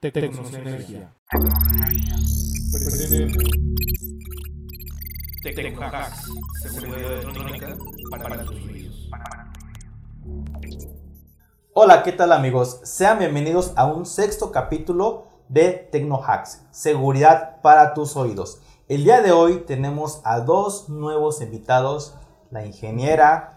Tecnosenergía. 0.00 1.12
Tecnohacks. 5.42 6.30
Seguridad 6.62 7.12
electrónica 7.12 7.76
para 8.10 8.44
tus 8.46 8.54
oídos. 8.64 9.10
Hola, 11.74 12.02
¿qué 12.02 12.12
tal 12.12 12.32
amigos? 12.32 12.80
Sean 12.82 13.18
bienvenidos 13.18 13.74
a 13.76 13.84
un 13.84 14.06
sexto 14.06 14.50
capítulo 14.50 15.26
de 15.50 15.72
Tecnohacks, 15.92 16.62
seguridad 16.70 17.60
para 17.60 17.92
tus 17.92 18.16
oídos. 18.16 18.62
El 18.88 19.04
día 19.04 19.20
de 19.20 19.32
hoy 19.32 19.64
tenemos 19.66 20.22
a 20.24 20.40
dos 20.40 20.88
nuevos 20.88 21.42
invitados, 21.42 22.14
la 22.50 22.64
ingeniera 22.64 23.56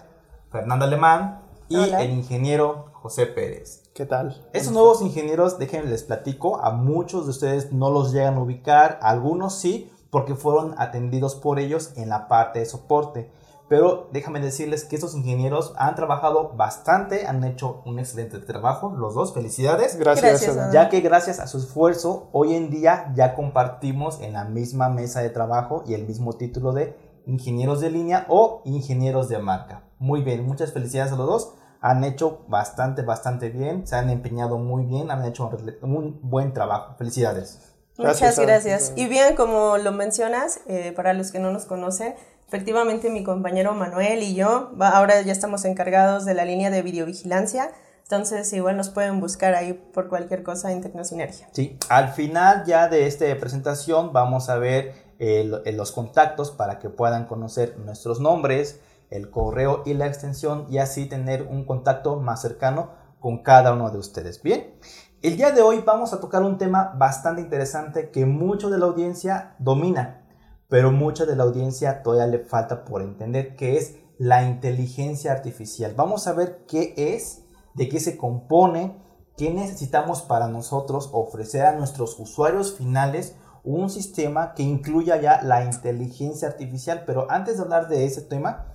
Fernanda 0.51 0.87
Alemán 0.87 1.41
y 1.69 1.77
Hola. 1.77 2.01
el 2.01 2.11
ingeniero 2.11 2.91
José 2.91 3.27
Pérez. 3.27 3.82
¿Qué 3.93 4.07
tal? 4.07 4.43
Esos 4.53 4.73
nuevos 4.73 5.03
ingenieros, 5.03 5.59
déjenme 5.59 5.87
les 5.87 6.01
platico, 6.01 6.59
a 6.59 6.71
muchos 6.71 7.25
de 7.25 7.29
ustedes 7.29 7.71
no 7.71 7.91
los 7.91 8.11
llegan 8.11 8.37
a 8.37 8.41
ubicar, 8.41 8.97
a 9.03 9.11
algunos 9.11 9.59
sí, 9.59 9.91
porque 10.09 10.33
fueron 10.33 10.73
atendidos 10.79 11.35
por 11.35 11.59
ellos 11.59 11.91
en 11.95 12.09
la 12.09 12.27
parte 12.27 12.57
de 12.57 12.65
soporte. 12.65 13.29
Pero 13.69 14.09
déjame 14.11 14.39
decirles 14.39 14.83
que 14.83 14.95
estos 14.95 15.13
ingenieros 15.13 15.73
han 15.77 15.93
trabajado 15.93 16.53
bastante, 16.55 17.27
han 17.27 17.43
hecho 17.43 17.83
un 17.85 17.99
excelente 17.99 18.39
trabajo, 18.39 18.95
los 18.97 19.13
dos, 19.13 19.31
felicidades. 19.31 19.95
Gracias. 19.99 20.41
Gracias. 20.41 20.73
Ya 20.73 20.89
que 20.89 21.01
gracias 21.01 21.39
a 21.39 21.45
su 21.45 21.59
esfuerzo, 21.59 22.29
hoy 22.31 22.55
en 22.55 22.71
día 22.71 23.13
ya 23.15 23.35
compartimos 23.35 24.21
en 24.21 24.33
la 24.33 24.43
misma 24.43 24.89
mesa 24.89 25.21
de 25.21 25.29
trabajo 25.29 25.83
y 25.85 25.93
el 25.93 26.07
mismo 26.07 26.33
título 26.33 26.73
de 26.73 26.97
ingenieros 27.27 27.79
de 27.79 27.91
línea 27.91 28.25
o 28.27 28.63
ingenieros 28.65 29.29
de 29.29 29.37
marca. 29.37 29.83
Muy 29.99 30.23
bien, 30.23 30.47
muchas 30.47 30.73
felicidades 30.73 31.13
a 31.13 31.15
los 31.15 31.27
dos. 31.27 31.53
Han 31.85 32.03
hecho 32.05 32.45
bastante, 32.47 33.01
bastante 33.01 33.49
bien, 33.49 33.85
se 33.85 33.97
han 33.97 34.09
empeñado 34.09 34.57
muy 34.57 34.85
bien, 34.85 35.11
han 35.11 35.25
hecho 35.25 35.51
un 35.81 36.17
buen 36.23 36.53
trabajo. 36.53 36.95
Felicidades. 36.97 37.59
Gracias, 37.97 38.37
Muchas 38.37 38.45
gracias. 38.47 38.93
Y 38.95 39.07
bien, 39.07 39.35
como 39.35 39.77
lo 39.77 39.91
mencionas, 39.91 40.61
eh, 40.67 40.93
para 40.95 41.13
los 41.13 41.31
que 41.31 41.39
no 41.39 41.51
nos 41.51 41.65
conocen, 41.65 42.15
efectivamente 42.47 43.09
mi 43.09 43.23
compañero 43.23 43.73
Manuel 43.73 44.23
y 44.23 44.33
yo 44.33 44.71
va- 44.81 44.89
ahora 44.91 45.21
ya 45.21 45.31
estamos 45.33 45.65
encargados 45.65 46.23
de 46.25 46.33
la 46.33 46.45
línea 46.45 46.69
de 46.71 46.81
videovigilancia. 46.81 47.71
Entonces, 48.03 48.51
igual 48.53 48.77
nos 48.77 48.89
pueden 48.89 49.19
buscar 49.19 49.53
ahí 49.53 49.73
por 49.93 50.07
cualquier 50.07 50.41
cosa 50.43 50.71
en 50.71 50.81
Tecnosinergia. 50.81 51.49
Sí, 51.51 51.77
al 51.89 52.09
final 52.09 52.63
ya 52.65 52.87
de 52.87 53.07
esta 53.07 53.25
presentación 53.39 54.13
vamos 54.13 54.49
a 54.49 54.55
ver 54.57 54.93
eh, 55.19 55.51
eh, 55.65 55.71
los 55.73 55.91
contactos 55.91 56.51
para 56.51 56.79
que 56.79 56.89
puedan 56.89 57.25
conocer 57.25 57.77
nuestros 57.77 58.19
nombres, 58.19 58.79
el 59.13 59.29
correo 59.29 59.83
y 59.85 59.93
la 59.93 60.07
extensión 60.07 60.65
y 60.69 60.79
así 60.79 61.05
tener 61.05 61.43
un 61.43 61.65
contacto 61.65 62.19
más 62.19 62.41
cercano 62.41 62.89
con 63.19 63.43
cada 63.43 63.73
uno 63.73 63.89
de 63.91 63.99
ustedes. 63.99 64.41
Bien, 64.41 64.75
el 65.21 65.37
día 65.37 65.51
de 65.51 65.61
hoy 65.61 65.81
vamos 65.85 66.13
a 66.13 66.19
tocar 66.19 66.43
un 66.43 66.57
tema 66.57 66.93
bastante 66.97 67.41
interesante 67.41 68.09
que 68.09 68.25
mucho 68.25 68.69
de 68.69 68.79
la 68.79 68.87
audiencia 68.87 69.55
domina, 69.59 70.25
pero 70.67 70.91
mucha 70.91 71.25
de 71.25 71.35
la 71.35 71.43
audiencia 71.43 72.01
todavía 72.01 72.27
le 72.27 72.43
falta 72.43 72.83
por 72.83 73.01
entender, 73.01 73.55
que 73.55 73.77
es 73.77 73.95
la 74.17 74.43
inteligencia 74.43 75.31
artificial. 75.31 75.93
Vamos 75.95 76.27
a 76.27 76.33
ver 76.33 76.65
qué 76.67 76.93
es, 76.97 77.43
de 77.75 77.89
qué 77.89 77.99
se 77.99 78.17
compone, 78.17 79.01
qué 79.37 79.53
necesitamos 79.53 80.23
para 80.23 80.47
nosotros 80.47 81.09
ofrecer 81.13 81.65
a 81.65 81.75
nuestros 81.75 82.19
usuarios 82.19 82.75
finales 82.75 83.35
un 83.63 83.89
sistema 83.89 84.53
que 84.53 84.63
incluya 84.63 85.21
ya 85.21 85.41
la 85.41 85.63
inteligencia 85.63 86.47
artificial. 86.47 87.03
Pero 87.05 87.27
antes 87.29 87.57
de 87.57 87.63
hablar 87.63 87.87
de 87.87 88.05
ese 88.05 88.21
tema, 88.21 88.67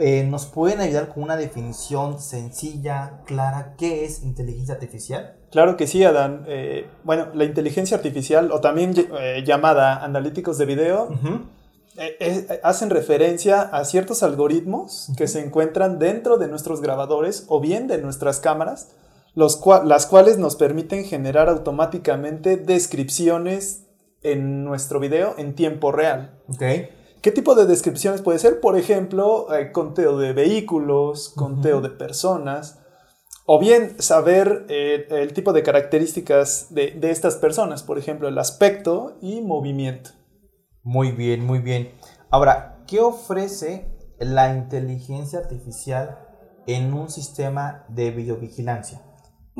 eh, 0.00 0.24
¿nos 0.24 0.46
pueden 0.46 0.80
ayudar 0.80 1.08
con 1.08 1.22
una 1.22 1.36
definición 1.36 2.20
sencilla, 2.20 3.20
clara? 3.26 3.74
¿Qué 3.78 4.04
es 4.04 4.22
inteligencia 4.22 4.74
artificial? 4.74 5.36
Claro 5.50 5.76
que 5.76 5.86
sí, 5.86 6.02
Adán. 6.04 6.44
Eh, 6.48 6.86
bueno, 7.04 7.28
la 7.34 7.44
inteligencia 7.44 7.96
artificial, 7.96 8.50
o 8.52 8.60
también 8.60 8.94
eh, 8.96 9.42
llamada 9.46 10.02
analíticos 10.04 10.58
de 10.58 10.66
video, 10.66 11.08
hacen 12.62 12.90
referencia 12.90 13.62
a 13.62 13.84
ciertos 13.84 14.22
algoritmos 14.22 15.10
que 15.16 15.26
se 15.28 15.44
encuentran 15.44 15.98
dentro 15.98 16.38
de 16.38 16.48
nuestros 16.48 16.80
grabadores 16.80 17.44
o 17.48 17.60
bien 17.60 17.88
de 17.88 17.98
nuestras 17.98 18.40
cámaras, 18.40 18.92
los 19.34 19.60
cua- 19.60 19.84
las 19.84 20.06
cuales 20.06 20.38
nos 20.38 20.56
permiten 20.56 21.04
generar 21.04 21.48
automáticamente 21.48 22.56
descripciones 22.56 23.84
en 24.22 24.64
nuestro 24.64 25.00
video 25.00 25.34
en 25.38 25.54
tiempo 25.54 25.92
real. 25.92 26.38
Ok. 26.48 26.62
¿Qué 27.22 27.30
tipo 27.30 27.54
de 27.54 27.66
descripciones 27.66 28.22
puede 28.22 28.38
ser? 28.38 28.60
Por 28.60 28.78
ejemplo, 28.78 29.54
eh, 29.54 29.72
conteo 29.72 30.16
de 30.16 30.32
vehículos, 30.32 31.28
conteo 31.28 31.82
de 31.82 31.90
personas, 31.90 32.80
o 33.44 33.58
bien 33.58 34.00
saber 34.00 34.64
eh, 34.68 35.06
el 35.10 35.34
tipo 35.34 35.52
de 35.52 35.62
características 35.62 36.68
de, 36.70 36.92
de 36.92 37.10
estas 37.10 37.36
personas, 37.36 37.82
por 37.82 37.98
ejemplo, 37.98 38.26
el 38.26 38.38
aspecto 38.38 39.18
y 39.20 39.42
movimiento. 39.42 40.10
Muy 40.82 41.12
bien, 41.12 41.44
muy 41.44 41.58
bien. 41.58 41.92
Ahora, 42.30 42.84
¿qué 42.86 43.00
ofrece 43.00 43.94
la 44.18 44.54
inteligencia 44.54 45.40
artificial 45.40 46.26
en 46.66 46.94
un 46.94 47.10
sistema 47.10 47.84
de 47.88 48.12
videovigilancia? 48.12 49.02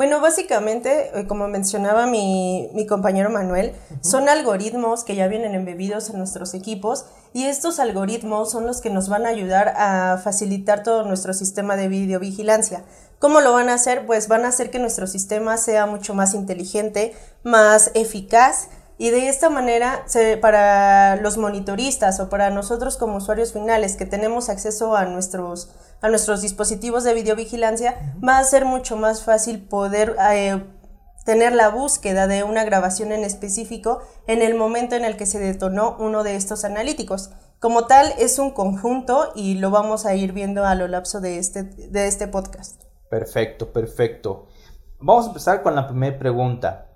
Bueno, 0.00 0.18
básicamente, 0.22 1.10
eh, 1.12 1.26
como 1.26 1.46
mencionaba 1.46 2.06
mi, 2.06 2.70
mi 2.72 2.86
compañero 2.86 3.28
Manuel, 3.28 3.74
son 4.00 4.30
algoritmos 4.30 5.04
que 5.04 5.14
ya 5.14 5.28
vienen 5.28 5.54
embebidos 5.54 6.08
en 6.08 6.16
nuestros 6.16 6.54
equipos 6.54 7.04
y 7.34 7.44
estos 7.44 7.78
algoritmos 7.78 8.50
son 8.50 8.66
los 8.66 8.80
que 8.80 8.88
nos 8.88 9.10
van 9.10 9.26
a 9.26 9.28
ayudar 9.28 9.74
a 9.76 10.16
facilitar 10.16 10.82
todo 10.84 11.04
nuestro 11.04 11.34
sistema 11.34 11.76
de 11.76 11.88
videovigilancia. 11.88 12.82
¿Cómo 13.18 13.42
lo 13.42 13.52
van 13.52 13.68
a 13.68 13.74
hacer? 13.74 14.06
Pues 14.06 14.26
van 14.26 14.46
a 14.46 14.48
hacer 14.48 14.70
que 14.70 14.78
nuestro 14.78 15.06
sistema 15.06 15.58
sea 15.58 15.84
mucho 15.84 16.14
más 16.14 16.32
inteligente, 16.32 17.12
más 17.42 17.90
eficaz 17.92 18.68
y 19.00 19.08
de 19.10 19.28
esta 19.30 19.48
manera, 19.48 20.02
se- 20.06 20.36
para 20.36 21.16
los 21.16 21.38
monitoristas 21.38 22.20
o 22.20 22.28
para 22.28 22.50
nosotros 22.50 22.98
como 22.98 23.16
usuarios 23.16 23.54
finales 23.54 23.96
que 23.96 24.04
tenemos 24.04 24.50
acceso 24.50 24.94
a 24.94 25.06
nuestros, 25.06 25.70
a 26.02 26.08
nuestros 26.10 26.42
dispositivos 26.42 27.02
de 27.04 27.14
videovigilancia, 27.14 28.14
va 28.22 28.36
a 28.38 28.44
ser 28.44 28.66
mucho 28.66 28.96
más 28.96 29.22
fácil 29.24 29.66
poder 29.66 30.16
eh, 30.32 30.62
tener 31.24 31.54
la 31.54 31.70
búsqueda 31.70 32.26
de 32.26 32.44
una 32.44 32.64
grabación 32.64 33.10
en 33.10 33.24
específico 33.24 34.02
en 34.26 34.42
el 34.42 34.54
momento 34.54 34.96
en 34.96 35.06
el 35.06 35.16
que 35.16 35.24
se 35.24 35.38
detonó 35.38 35.96
uno 35.98 36.22
de 36.22 36.36
estos 36.36 36.64
analíticos. 36.64 37.30
Como 37.58 37.86
tal, 37.86 38.12
es 38.18 38.38
un 38.38 38.50
conjunto 38.50 39.32
y 39.34 39.54
lo 39.54 39.70
vamos 39.70 40.04
a 40.04 40.14
ir 40.14 40.32
viendo 40.32 40.66
a 40.66 40.74
lo 40.74 40.88
lapso 40.88 41.20
de 41.22 41.38
este, 41.38 41.62
de 41.62 42.06
este 42.06 42.28
podcast. 42.28 42.82
Perfecto, 43.08 43.72
perfecto. 43.72 44.46
Vamos 44.98 45.24
a 45.24 45.28
empezar 45.28 45.62
con 45.62 45.74
la 45.74 45.86
primera 45.88 46.18
pregunta. 46.18 46.89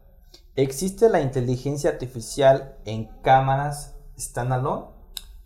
¿Existe 0.56 1.08
la 1.08 1.20
inteligencia 1.20 1.90
artificial 1.90 2.76
en 2.84 3.06
cámaras 3.22 3.96
standalone? 4.16 4.86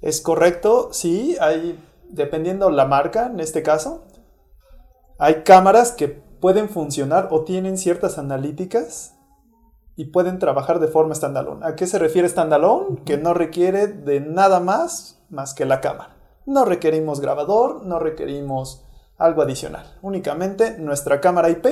¿Es 0.03 0.21
correcto? 0.21 0.91
Sí, 0.93 1.35
hay, 1.41 1.83
dependiendo 2.11 2.69
la 2.71 2.85
marca, 2.85 3.27
en 3.27 3.41
este 3.41 3.63
caso, 3.63 4.05
hay 5.19 5.45
cámaras 5.45 5.93
que 5.93 6.09
pueden 6.09 6.69
funcionar 6.69 7.29
o 7.31 7.45
tienen 7.45 7.79
ciertas 7.79 8.19
analíticas 8.19 9.15
y 9.97 10.07
pueden 10.07 10.39
trabajar 10.39 10.79
de 10.79 10.89
forma 10.89 11.15
standalone. 11.15 11.65
¿A 11.67 11.75
qué 11.75 11.87
se 11.87 11.99
refiere 11.99 12.29
standalone? 12.29 13.03
Que 13.07 13.17
no 13.17 13.33
requiere 13.33 13.87
de 13.87 14.21
nada 14.21 14.61
más 14.61 15.25
más 15.31 15.55
que 15.55 15.65
la 15.65 15.81
cámara. 15.81 16.17
No 16.45 16.67
requerimos 16.67 17.21
grabador, 17.21 17.85
no 17.85 17.99
requerimos 17.99 18.85
algo 19.17 19.41
adicional. 19.41 19.99
Únicamente 20.03 20.79
nuestra 20.79 21.21
cámara 21.21 21.49
IP 21.49 21.67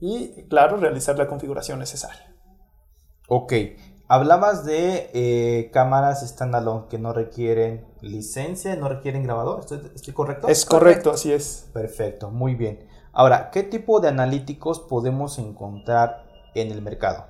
y, 0.00 0.44
claro, 0.48 0.76
realizar 0.76 1.16
la 1.16 1.28
configuración 1.28 1.78
necesaria. 1.78 2.34
Ok. 3.28 3.52
Hablabas 4.08 4.64
de 4.64 5.10
eh, 5.12 5.70
cámaras 5.70 6.26
standalone 6.26 6.86
que 6.88 6.98
no 6.98 7.12
requieren 7.12 7.86
licencia, 8.00 8.74
no 8.74 8.88
requieren 8.88 9.22
grabador. 9.22 9.60
¿Estoy, 9.60 9.92
estoy 9.94 10.14
correcto? 10.14 10.48
Es 10.48 10.64
correcto, 10.64 11.10
así 11.10 11.30
es. 11.30 11.68
Perfecto, 11.74 12.30
muy 12.30 12.54
bien. 12.54 12.88
Ahora, 13.12 13.50
¿qué 13.50 13.62
tipo 13.62 14.00
de 14.00 14.08
analíticos 14.08 14.80
podemos 14.80 15.38
encontrar 15.38 16.24
en 16.54 16.72
el 16.72 16.80
mercado? 16.80 17.26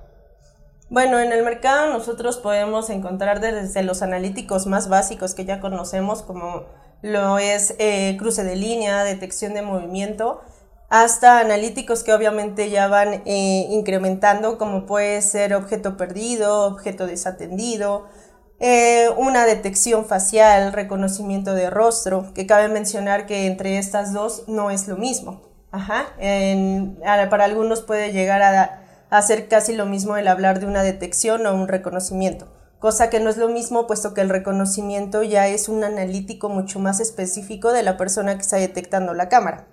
Bueno, 0.89 1.19
en 1.19 1.31
el 1.33 1.43
mercado 1.43 1.91
nosotros 1.91 2.37
podemos 2.37 2.89
encontrar 2.89 3.41
desde 3.41 3.83
los 3.83 4.01
analíticos 4.01 4.65
más 4.65 4.87
básicos 4.87 5.35
que 5.35 5.45
ya 5.45 5.59
conocemos, 5.59 6.23
como 6.23 6.63
lo 7.01 7.37
es 7.37 7.75
eh, 7.77 8.15
cruce 8.17 8.43
de 8.43 8.55
línea, 8.55 9.03
detección 9.03 9.53
de 9.53 9.61
movimiento, 9.61 10.41
hasta 10.89 11.39
analíticos 11.39 12.03
que 12.03 12.13
obviamente 12.13 12.69
ya 12.71 12.87
van 12.87 13.21
eh, 13.25 13.67
incrementando, 13.69 14.57
como 14.57 14.85
puede 14.85 15.21
ser 15.21 15.53
objeto 15.53 15.97
perdido, 15.97 16.65
objeto 16.65 17.05
desatendido, 17.05 18.07
eh, 18.59 19.07
una 19.15 19.45
detección 19.45 20.05
facial, 20.05 20.73
reconocimiento 20.73 21.53
de 21.53 21.69
rostro, 21.69 22.33
que 22.33 22.47
cabe 22.47 22.67
mencionar 22.67 23.27
que 23.27 23.45
entre 23.45 23.77
estas 23.77 24.13
dos 24.13 24.43
no 24.47 24.71
es 24.71 24.87
lo 24.87 24.97
mismo. 24.97 25.41
Para 27.29 27.45
algunos 27.45 27.81
puede 27.81 28.11
llegar 28.11 28.41
a, 28.41 28.81
a 29.11 29.17
hacer 29.17 29.47
casi 29.47 29.75
lo 29.75 29.85
mismo 29.85 30.17
el 30.17 30.27
hablar 30.27 30.59
de 30.59 30.65
una 30.65 30.81
detección 30.81 31.45
o 31.45 31.53
un 31.53 31.67
reconocimiento, 31.67 32.47
cosa 32.79 33.11
que 33.11 33.19
no 33.19 33.29
es 33.29 33.37
lo 33.37 33.47
mismo 33.47 33.85
puesto 33.85 34.15
que 34.15 34.21
el 34.21 34.29
reconocimiento 34.29 35.21
ya 35.21 35.47
es 35.47 35.69
un 35.69 35.83
analítico 35.83 36.49
mucho 36.49 36.79
más 36.79 36.99
específico 36.99 37.71
de 37.71 37.83
la 37.83 37.95
persona 37.95 38.33
que 38.35 38.41
está 38.41 38.57
detectando 38.57 39.13
la 39.13 39.29
cámara. 39.29 39.67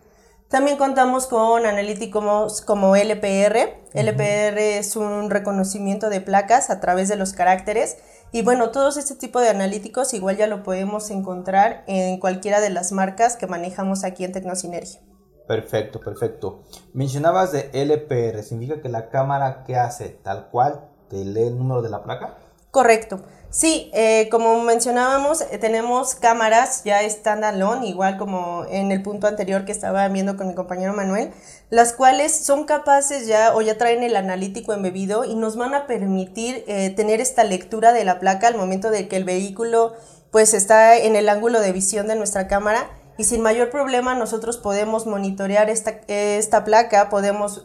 También 0.49 0.77
contamos 0.77 1.27
con 1.27 1.67
analíticos 1.67 2.61
como 2.61 2.95
LPR. 2.95 3.83
LPR 3.95 4.59
es 4.79 4.95
un 4.95 5.29
reconocimiento 5.29 6.09
de 6.09 6.21
placas 6.21 6.71
a 6.71 6.79
través 6.79 7.09
de 7.09 7.17
los 7.17 7.33
caracteres. 7.33 7.97
Y 8.31 8.43
bueno, 8.43 8.71
todos 8.71 8.97
este 8.97 9.17
tipo 9.17 9.41
de 9.41 9.49
analíticos 9.49 10.15
igual 10.15 10.37
ya 10.37 10.47
lo 10.47 10.63
podemos 10.63 11.11
encontrar 11.11 11.83
en 11.89 12.21
cualquiera 12.21 12.61
de 12.61 12.71
las 12.71 12.93
marcas 12.93 13.37
que 13.37 13.49
manejamos 13.49 14.05
aquí 14.05 14.25
en 14.25 14.33
Tecnosinergia. 14.33 15.01
Perfecto, 15.49 16.01
perfecto. 16.01 16.63
Mencionabas 16.93 17.51
de 17.51 17.71
LPR, 17.73 18.43
¿significa 18.43 18.81
que 18.81 18.89
la 18.89 19.11
cámara 19.11 19.65
que 19.65 19.77
hace 19.77 20.11
tal 20.11 20.49
cual 20.51 20.89
te 21.09 21.25
lee 21.25 21.49
el 21.49 21.59
número 21.59 21.83
de 21.83 21.91
la 21.91 22.05
placa? 22.05 22.39
Correcto. 22.71 23.21
Sí, 23.51 23.91
eh, 23.95 24.29
como 24.31 24.61
mencionábamos, 24.63 25.41
eh, 25.41 25.59
tenemos 25.59 26.15
cámaras 26.15 26.83
ya 26.85 27.09
standalone, 27.09 27.87
igual 27.87 28.19
como 28.19 28.67
en 28.69 28.93
el 28.93 29.03
punto 29.03 29.27
anterior 29.27 29.65
que 29.65 29.73
estaba 29.73 30.07
viendo 30.09 30.37
con 30.37 30.49
mi 30.49 30.55
compañero 30.55 30.93
Manuel, 30.93 31.31
las 31.71 31.93
cuales 31.93 32.37
son 32.37 32.65
capaces 32.65 33.27
ya 33.27 33.55
o 33.55 33.63
ya 33.63 33.79
traen 33.79 34.03
el 34.03 34.17
analítico 34.17 34.73
embebido 34.73 35.25
y 35.25 35.37
nos 35.37 35.57
van 35.57 35.75
a 35.75 35.87
permitir 35.87 36.65
eh, 36.67 36.91
tener 36.91 37.21
esta 37.21 37.45
lectura 37.45 37.93
de 37.93 38.05
la 38.05 38.19
placa 38.19 38.49
al 38.49 38.57
momento 38.57 38.91
de 38.91 39.09
que 39.09 39.17
el 39.17 39.25
vehículo 39.25 39.95
pues 40.31 40.53
está 40.53 40.97
en 40.97 41.17
el 41.17 41.29
ángulo 41.29 41.61
de 41.61 41.73
visión 41.73 42.09
de 42.09 42.17
nuestra 42.17 42.49
cámara 42.49 42.91
y 43.17 43.25
sin 43.25 43.41
mayor 43.41 43.71
problema 43.71 44.15
nosotros 44.15 44.59
podemos 44.59 45.07
monitorear 45.07 45.71
esta, 45.71 46.01
esta 46.09 46.65
placa, 46.65 47.09
podemos 47.09 47.65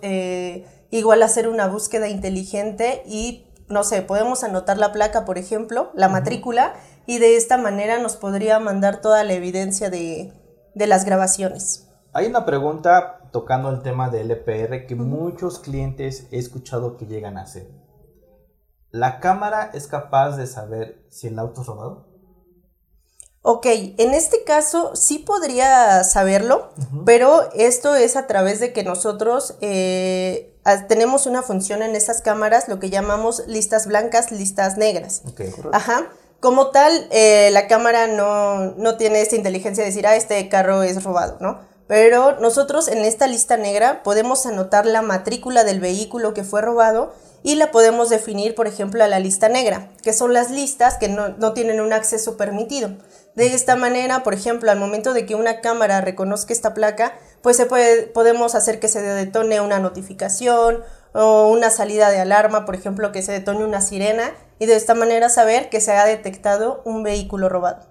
igual 0.89 1.23
hacer 1.23 1.49
una 1.49 1.67
búsqueda 1.67 2.07
inteligente 2.07 3.03
y 3.05 3.45
no 3.71 3.83
sé, 3.83 4.01
podemos 4.01 4.43
anotar 4.43 4.77
la 4.77 4.91
placa, 4.91 5.25
por 5.25 5.37
ejemplo, 5.37 5.91
la 5.93 6.09
matrícula, 6.09 6.73
y 7.05 7.19
de 7.19 7.37
esta 7.37 7.57
manera 7.57 7.99
nos 7.99 8.15
podría 8.15 8.59
mandar 8.59 9.01
toda 9.01 9.23
la 9.23 9.33
evidencia 9.33 9.89
de, 9.89 10.33
las 10.75 11.05
grabaciones. 11.05 11.87
Hay 12.13 12.27
una 12.27 12.45
pregunta 12.45 13.29
tocando 13.31 13.69
el 13.69 13.81
tema 13.81 14.09
de 14.09 14.21
LPR 14.21 14.85
que 14.85 14.95
muchos 14.95 15.59
clientes 15.59 16.27
he 16.31 16.37
escuchado 16.37 16.97
que 16.97 17.05
llegan 17.05 17.37
a 17.37 17.43
hacer. 17.43 17.67
¿La 18.89 19.19
cámara 19.19 19.71
es 19.73 19.87
capaz 19.87 20.35
de 20.35 20.47
saber 20.47 21.05
si 21.09 21.27
el 21.27 21.39
auto 21.39 21.61
es 21.61 21.67
robado? 21.67 22.10
Ok, 23.43 23.65
en 23.65 24.13
este 24.13 24.43
caso 24.43 24.95
sí 24.95 25.17
podría 25.17 26.03
saberlo, 26.03 26.71
pero 27.05 27.51
esto 27.55 27.95
es 27.95 28.15
a 28.15 28.27
través 28.27 28.59
de 28.59 28.71
que 28.71 28.83
nosotros 28.83 29.55
eh, 29.61 30.53
tenemos 30.87 31.25
una 31.25 31.41
función 31.41 31.81
en 31.81 31.95
estas 31.95 32.21
cámaras, 32.21 32.67
lo 32.67 32.79
que 32.79 32.91
llamamos 32.91 33.43
listas 33.47 33.87
blancas, 33.87 34.31
listas 34.31 34.77
negras. 34.77 35.23
Okay. 35.31 35.51
Ajá. 35.73 36.07
Como 36.39 36.67
tal, 36.67 37.07
eh, 37.11 37.49
la 37.51 37.67
cámara 37.67 38.05
no, 38.07 38.73
no 38.75 38.97
tiene 38.97 39.21
esta 39.21 39.35
inteligencia 39.35 39.83
de 39.83 39.89
decir, 39.89 40.05
ah, 40.05 40.15
este 40.15 40.47
carro 40.47 40.83
es 40.83 41.03
robado, 41.03 41.37
¿no? 41.39 41.59
Pero 41.87 42.39
nosotros 42.39 42.87
en 42.87 42.99
esta 42.99 43.27
lista 43.27 43.57
negra 43.57 44.01
podemos 44.03 44.45
anotar 44.45 44.85
la 44.85 45.01
matrícula 45.01 45.63
del 45.63 45.79
vehículo 45.79 46.33
que 46.33 46.43
fue 46.43 46.61
robado 46.61 47.13
y 47.43 47.55
la 47.55 47.71
podemos 47.71 48.09
definir, 48.09 48.55
por 48.55 48.67
ejemplo, 48.67 49.03
a 49.03 49.07
la 49.07 49.19
lista 49.19 49.49
negra, 49.49 49.89
que 50.03 50.13
son 50.13 50.33
las 50.33 50.51
listas 50.51 50.97
que 50.97 51.09
no, 51.09 51.29
no 51.29 51.53
tienen 51.53 51.81
un 51.81 51.91
acceso 51.91 52.37
permitido. 52.37 52.91
De 53.35 53.53
esta 53.53 53.75
manera, 53.75 54.23
por 54.23 54.33
ejemplo, 54.33 54.71
al 54.71 54.79
momento 54.79 55.13
de 55.13 55.25
que 55.25 55.35
una 55.35 55.61
cámara 55.61 56.01
reconozca 56.01 56.51
esta 56.51 56.73
placa, 56.73 57.13
pues 57.41 57.55
se 57.55 57.65
puede, 57.65 58.07
podemos 58.07 58.55
hacer 58.55 58.79
que 58.79 58.89
se 58.89 59.01
detone 59.01 59.61
una 59.61 59.79
notificación 59.79 60.81
o 61.13 61.47
una 61.47 61.69
salida 61.69 62.09
de 62.09 62.19
alarma, 62.19 62.65
por 62.65 62.75
ejemplo, 62.75 63.11
que 63.11 63.21
se 63.21 63.31
detone 63.31 63.63
una 63.63 63.81
sirena 63.81 64.31
y 64.59 64.65
de 64.65 64.75
esta 64.75 64.95
manera 64.95 65.29
saber 65.29 65.69
que 65.69 65.79
se 65.79 65.93
ha 65.93 66.05
detectado 66.05 66.81
un 66.83 67.03
vehículo 67.03 67.47
robado. 67.47 67.85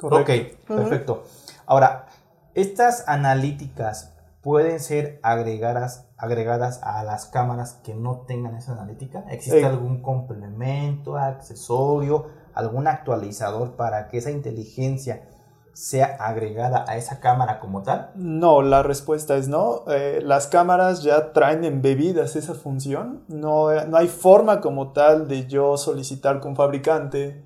Ok, 0.00 0.30
perfecto. 0.68 1.24
Ahora, 1.66 2.06
estas 2.54 3.04
analíticas 3.08 4.12
pueden 4.42 4.78
ser 4.78 5.18
agregadas, 5.22 6.06
agregadas 6.16 6.80
a 6.82 7.02
las 7.02 7.26
cámaras 7.26 7.80
que 7.82 7.94
no 7.94 8.24
tengan 8.26 8.54
esa 8.56 8.72
analítica. 8.72 9.24
¿Existe 9.30 9.64
algún 9.64 10.02
complemento, 10.02 11.16
accesorio? 11.16 12.26
Algún 12.54 12.86
actualizador 12.86 13.76
para 13.76 14.08
que 14.08 14.18
esa 14.18 14.30
inteligencia 14.30 15.28
sea 15.74 16.16
agregada 16.20 16.84
a 16.88 16.96
esa 16.96 17.20
cámara 17.20 17.58
como 17.58 17.82
tal? 17.82 18.12
No, 18.14 18.62
la 18.62 18.82
respuesta 18.82 19.36
es 19.36 19.48
no. 19.48 19.84
Eh, 19.88 20.20
las 20.22 20.46
cámaras 20.46 21.02
ya 21.02 21.32
traen 21.32 21.64
embebidas 21.64 22.36
esa 22.36 22.54
función. 22.54 23.24
No, 23.28 23.72
no, 23.86 23.96
hay 23.96 24.08
forma 24.08 24.60
como 24.60 24.92
tal 24.92 25.28
de 25.28 25.46
yo 25.46 25.76
solicitar 25.76 26.40
con 26.40 26.56
fabricante 26.56 27.44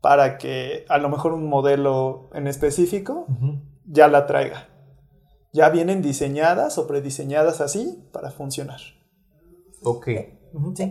para 0.00 0.36
que 0.36 0.84
a 0.88 0.98
lo 0.98 1.08
mejor 1.08 1.32
un 1.32 1.48
modelo 1.48 2.28
en 2.34 2.46
específico 2.46 3.26
ya 3.86 4.08
la 4.08 4.26
traiga. 4.26 4.68
Ya 5.52 5.70
vienen 5.70 6.02
diseñadas 6.02 6.76
o 6.76 6.86
prediseñadas 6.86 7.60
así 7.62 8.06
para 8.12 8.30
funcionar. 8.30 8.80
Ok. 9.82 10.08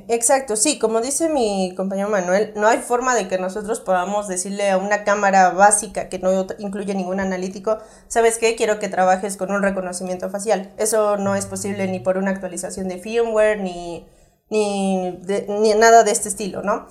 Exacto, 0.10 0.58
sí, 0.58 0.78
como 0.78 1.00
dice 1.00 1.30
mi 1.30 1.74
compañero 1.76 2.10
Manuel, 2.10 2.52
no 2.56 2.68
hay 2.68 2.80
forma 2.80 3.16
de 3.16 3.30
que 3.30 3.38
nosotros 3.38 3.80
podamos 3.80 4.28
decirle 4.28 4.70
a 4.70 4.78
una 4.78 5.06
cámara 5.06 5.52
básica 5.52 6.10
que 6.10 6.20
no 6.20 6.46
incluye 6.60 6.94
ningún 6.94 7.22
analítico, 7.22 7.78
¿sabes 8.10 8.38
qué? 8.38 8.56
Quiero 8.58 8.80
que 8.80 8.90
trabajes 8.90 9.38
con 9.38 9.52
un 9.52 9.64
reconocimiento 9.64 10.30
facial. 10.30 10.74
Eso 10.78 11.16
no 11.16 11.36
es 11.36 11.46
posible 11.46 11.88
ni 11.88 12.02
por 12.02 12.18
una 12.18 12.32
actualización 12.32 12.90
de 12.90 12.98
firmware 12.98 13.62
ni, 13.62 14.06
ni, 14.50 15.12
ni 15.48 15.74
nada 15.76 16.04
de 16.04 16.12
este 16.12 16.28
estilo, 16.28 16.62
¿no? 16.62 16.88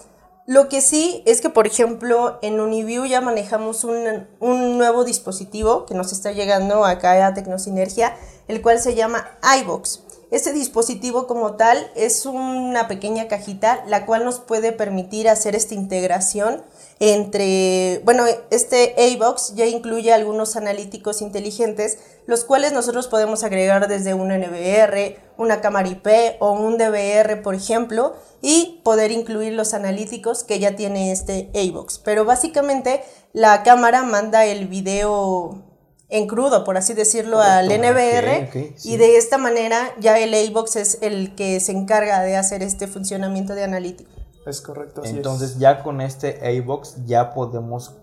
Lo 0.47 0.69
que 0.69 0.81
sí 0.81 1.23
es 1.27 1.41
que, 1.41 1.51
por 1.51 1.67
ejemplo, 1.67 2.39
en 2.43 2.59
Uniview 2.59 3.05
ya 3.05 3.21
manejamos 3.21 3.85
un, 3.85 4.27
un 4.41 4.79
nuevo 4.79 5.05
dispositivo 5.05 5.87
que 5.87 5.95
nos 5.95 6.11
está 6.11 6.33
llegando 6.33 6.85
acá 6.85 7.27
a 7.27 7.35
Tecnosinergia, 7.35 8.17
el 8.49 8.61
cual 8.61 8.81
se 8.81 8.95
llama 8.95 9.29
iBox. 9.61 10.03
Este 10.33 10.55
dispositivo 10.55 11.27
como 11.27 11.57
tal 11.57 11.91
es 11.95 12.25
una 12.25 12.89
pequeña 12.89 13.29
cajita 13.29 13.85
la 13.87 14.07
cual 14.07 14.25
nos 14.25 14.41
puede 14.41 14.73
permitir 14.73 15.29
hacer 15.29 15.55
esta 15.55 15.75
integración 15.75 16.63
entre, 17.01 18.01
bueno, 18.07 18.25
este 18.51 18.95
A-Box 18.97 19.57
ya 19.57 19.67
incluye 19.67 20.11
algunos 20.11 20.57
analíticos 20.57 21.21
inteligentes, 21.21 21.99
los 22.25 22.45
cuales 22.45 22.73
nosotros 22.73 23.09
podemos 23.09 23.45
agregar 23.45 23.89
desde 23.89 24.15
un 24.15 24.29
NVR, 24.29 25.19
una 25.37 25.61
cámara 25.61 25.89
IP 25.89 26.09
o 26.41 26.53
un 26.53 26.79
DVR, 26.79 27.43
por 27.43 27.55
ejemplo, 27.55 28.15
y 28.41 28.81
poder 28.85 29.11
incluir 29.11 29.53
los 29.53 29.75
analíticos 29.75 30.45
que 30.45 30.59
ya 30.59 30.77
tiene 30.77 31.13
este 31.13 31.51
A-Box. 31.55 31.99
Pero 31.99 32.25
básicamente 32.25 33.05
la 33.35 33.63
cámara 33.65 34.03
manda 34.03 34.47
el 34.47 34.67
video 34.67 35.72
en 36.13 36.27
crudo, 36.27 36.63
por 36.63 36.77
así 36.77 36.93
decirlo, 36.93 37.41
al 37.41 37.69
NBR 37.69 38.51
y 38.85 38.97
de 38.99 39.17
esta 39.17 39.39
manera 39.39 39.95
ya 39.99 40.19
el 40.19 40.35
A-Box 40.35 40.77
es 40.77 40.99
el 41.01 41.35
que 41.35 41.59
se 41.59 41.73
encarga 41.73 42.21
de 42.21 42.37
hacer 42.37 42.63
este 42.63 42.87
funcionamiento 42.87 43.55
de 43.55 43.65
analítico. 43.65 44.11
Es 44.47 44.61
correcto. 44.61 45.03
Entonces 45.05 45.59
ya 45.59 45.83
con 45.83 46.03
este 46.03 46.39
A-Box 46.47 47.07
ya 47.07 47.33
podemos 47.33 47.97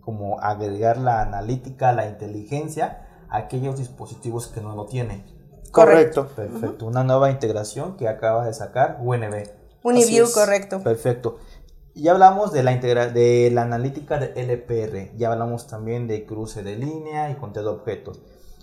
como 0.00 0.40
agregar 0.40 0.98
la 0.98 1.22
analítica, 1.22 1.92
la 1.92 2.08
inteligencia 2.08 3.06
a 3.30 3.38
aquellos 3.38 3.78
dispositivos 3.78 4.48
que 4.48 4.60
no 4.60 4.74
lo 4.74 4.86
tienen. 4.86 5.24
Correcto. 5.70 6.26
Perfecto. 6.34 6.86
Una 6.86 7.04
nueva 7.04 7.30
integración 7.30 7.96
que 7.96 8.08
acaba 8.08 8.44
de 8.44 8.54
sacar 8.54 8.98
UNB. 9.00 9.48
Uniview, 9.84 10.30
correcto. 10.32 10.82
Perfecto. 10.82 11.38
Ya 11.94 12.12
hablamos 12.12 12.52
de 12.52 12.62
la, 12.62 12.76
de 12.76 13.50
la 13.52 13.62
analítica 13.62 14.18
de 14.18 14.32
LPR, 14.34 15.14
ya 15.18 15.30
hablamos 15.30 15.66
también 15.66 16.08
de 16.08 16.24
cruce 16.24 16.62
de 16.62 16.76
línea 16.76 17.30
y 17.30 17.34
conteo 17.34 17.62
de 17.62 17.68
objetos. 17.68 18.20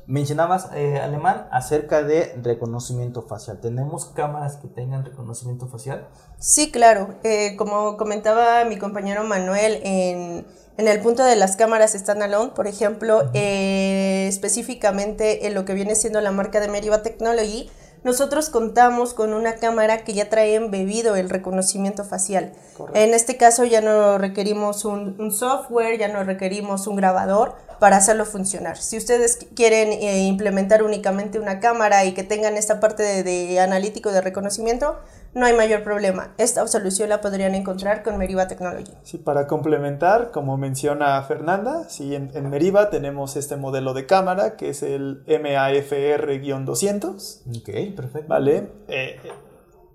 Mencionabas, 0.07 0.69
eh, 0.73 0.97
Alemán, 0.97 1.47
acerca 1.51 2.01
de 2.01 2.35
reconocimiento 2.41 3.21
facial. 3.21 3.59
¿Tenemos 3.61 4.05
cámaras 4.05 4.55
que 4.55 4.67
tengan 4.67 5.05
reconocimiento 5.05 5.67
facial? 5.67 6.07
Sí, 6.39 6.71
claro. 6.71 7.13
Eh, 7.21 7.55
como 7.55 7.95
comentaba 7.95 8.65
mi 8.65 8.79
compañero 8.79 9.23
Manuel, 9.23 9.79
en, 9.83 10.47
el 10.77 10.99
punto 11.01 11.23
de 11.23 11.35
las 11.35 11.55
cámaras 11.55 11.93
standalone, 11.93 12.53
por 12.55 12.65
ejemplo, 12.65 13.29
eh, 13.35 14.25
específicamente 14.27 15.45
en 15.45 15.53
lo 15.53 15.63
que 15.63 15.75
viene 15.75 15.93
siendo 15.93 16.19
la 16.21 16.31
marca 16.31 16.59
de 16.59 16.69
Meriva 16.69 17.03
Technology, 17.03 17.69
nosotros 18.03 18.49
contamos 18.49 19.13
con 19.13 19.33
una 19.33 19.55
cámara 19.55 20.03
que 20.03 20.13
ya 20.13 20.29
trae 20.29 20.55
embebido 20.55 21.15
el 21.15 21.29
reconocimiento 21.29 22.03
facial. 22.05 22.53
En 22.93 23.13
este 23.13 23.37
caso 23.37 23.65
ya 23.65 23.81
no 23.81 24.17
requerimos 24.17 24.85
un, 24.85 25.31
software, 25.31 25.97
ya 25.99 26.07
no 26.07 26.23
requerimos 26.23 26.87
un 26.87 26.95
grabador 26.95 27.55
para 27.79 27.97
hacerlo 27.97 28.25
funcionar. 28.25 28.77
Si 28.77 28.97
ustedes 28.97 29.37
quieren 29.55 29.89
eh, 29.91 30.23
implementar 30.23 30.83
únicamente 30.83 31.39
una 31.39 31.59
cámara 31.59 32.05
y 32.05 32.13
que 32.13 32.23
tengan 32.23 32.55
esta 32.55 32.79
parte 32.79 33.03
de, 33.03 33.23
de 33.23 33.59
analítico 33.59 34.11
de 34.11 34.21
reconocimiento, 34.21 34.97
no 35.33 35.45
hay 35.45 35.55
mayor 35.55 35.83
problema. 35.83 36.33
Esta 36.37 36.65
solución 36.67 37.07
la 37.09 37.21
podrían 37.21 37.53
encontrar 37.53 38.01
con 38.03 38.17
Meriva 38.17 38.47
Technology. 38.47 38.91
Sí, 39.03 39.19
para 39.19 39.45
complementar, 39.47 40.31
como 40.31 40.57
menciona 40.57 41.21
Fernanda, 41.23 41.87
sí, 41.87 42.15
en, 42.15 42.49
Meriva 42.49 42.89
tenemos 42.89 43.35
este 43.35 43.55
modelo 43.55 43.93
de 43.93 44.07
cámara 44.07 44.55
que 44.55 44.69
es 44.69 44.81
el 44.81 45.23
MAFR-200. 45.25 47.41
Ok, 47.57 47.69
perfecto. 47.95 48.27
Vale. 48.27 48.71
Eh, 48.87 49.19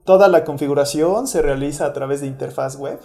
toda 0.04 0.28
la 0.28 0.44
configuración 0.44 1.26
se 1.26 1.42
realiza 1.42 1.86
a 1.86 1.92
través 1.92 2.20
de 2.20 2.28
interfaz 2.28 2.76
web, 2.76 3.00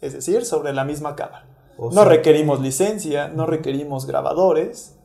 es 0.00 0.14
decir, 0.14 0.46
sobre 0.46 0.72
la 0.72 0.84
misma 0.84 1.14
cámara. 1.14 1.44
no 1.78 2.04
requerimos 2.04 2.60
licencia, 2.60 3.28
no 3.28 3.44
requerimos 3.46 4.06
grabadores 4.06 4.96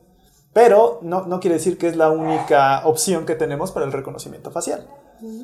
Pero 0.54 1.00
no, 1.02 1.26
no 1.26 1.42
quiere 1.42 1.56
decir 1.56 1.78
que 1.78 1.88
es 1.88 1.98
la 1.98 2.10
única 2.10 2.82
opción 2.86 3.26
que 3.26 3.36
tenemos 3.36 3.74
para 3.74 3.86
el 3.86 3.92
reconocimiento 3.92 4.52
facial. 4.52 4.88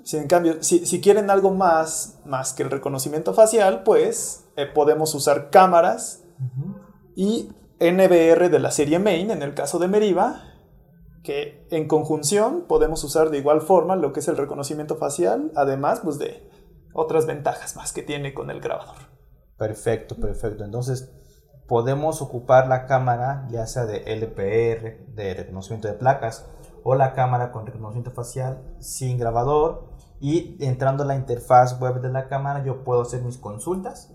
Si 0.03 0.17
en 0.17 0.27
cambio, 0.27 0.61
si, 0.61 0.85
si 0.85 1.01
quieren 1.01 1.29
algo 1.29 1.51
más, 1.51 2.19
más 2.25 2.53
que 2.53 2.63
el 2.63 2.71
reconocimiento 2.71 3.33
facial, 3.33 3.83
pues 3.83 4.45
eh, 4.55 4.65
podemos 4.65 5.13
usar 5.15 5.49
cámaras 5.49 6.23
y 7.15 7.49
NBR 7.79 8.49
de 8.49 8.59
la 8.59 8.71
serie 8.71 8.99
main, 8.99 9.31
en 9.31 9.41
el 9.41 9.53
caso 9.53 9.79
de 9.79 9.87
Meriva, 9.87 10.43
que 11.23 11.67
en 11.71 11.87
conjunción 11.87 12.65
podemos 12.67 13.03
usar 13.03 13.29
de 13.29 13.37
igual 13.37 13.61
forma 13.61 13.95
lo 13.95 14.13
que 14.13 14.21
es 14.21 14.27
el 14.27 14.37
reconocimiento 14.37 14.95
facial, 14.95 15.51
además 15.55 16.01
pues, 16.03 16.19
de 16.19 16.49
otras 16.93 17.25
ventajas 17.25 17.75
más 17.75 17.93
que 17.93 18.03
tiene 18.03 18.33
con 18.33 18.49
el 18.49 18.59
grabador. 18.59 19.09
Perfecto, 19.57 20.15
perfecto. 20.15 20.63
Entonces, 20.63 21.11
podemos 21.67 22.21
ocupar 22.21 22.67
la 22.67 22.85
cámara, 22.85 23.47
ya 23.49 23.65
sea 23.67 23.85
de 23.85 24.03
LPR, 24.13 25.13
de 25.13 25.33
reconocimiento 25.35 25.87
de 25.87 25.93
placas, 25.93 26.47
o 26.83 26.95
la 26.95 27.13
cámara 27.13 27.51
con 27.51 27.65
reconocimiento 27.65 28.11
facial 28.11 28.61
sin 28.79 29.17
grabador. 29.17 29.89
Y 30.19 30.63
entrando 30.63 31.03
a 31.03 31.07
la 31.07 31.15
interfaz 31.15 31.79
web 31.79 32.01
de 32.01 32.09
la 32.09 32.27
cámara, 32.27 32.63
yo 32.63 32.83
puedo 32.83 33.01
hacer 33.01 33.21
mis 33.23 33.37
consultas 33.37 34.11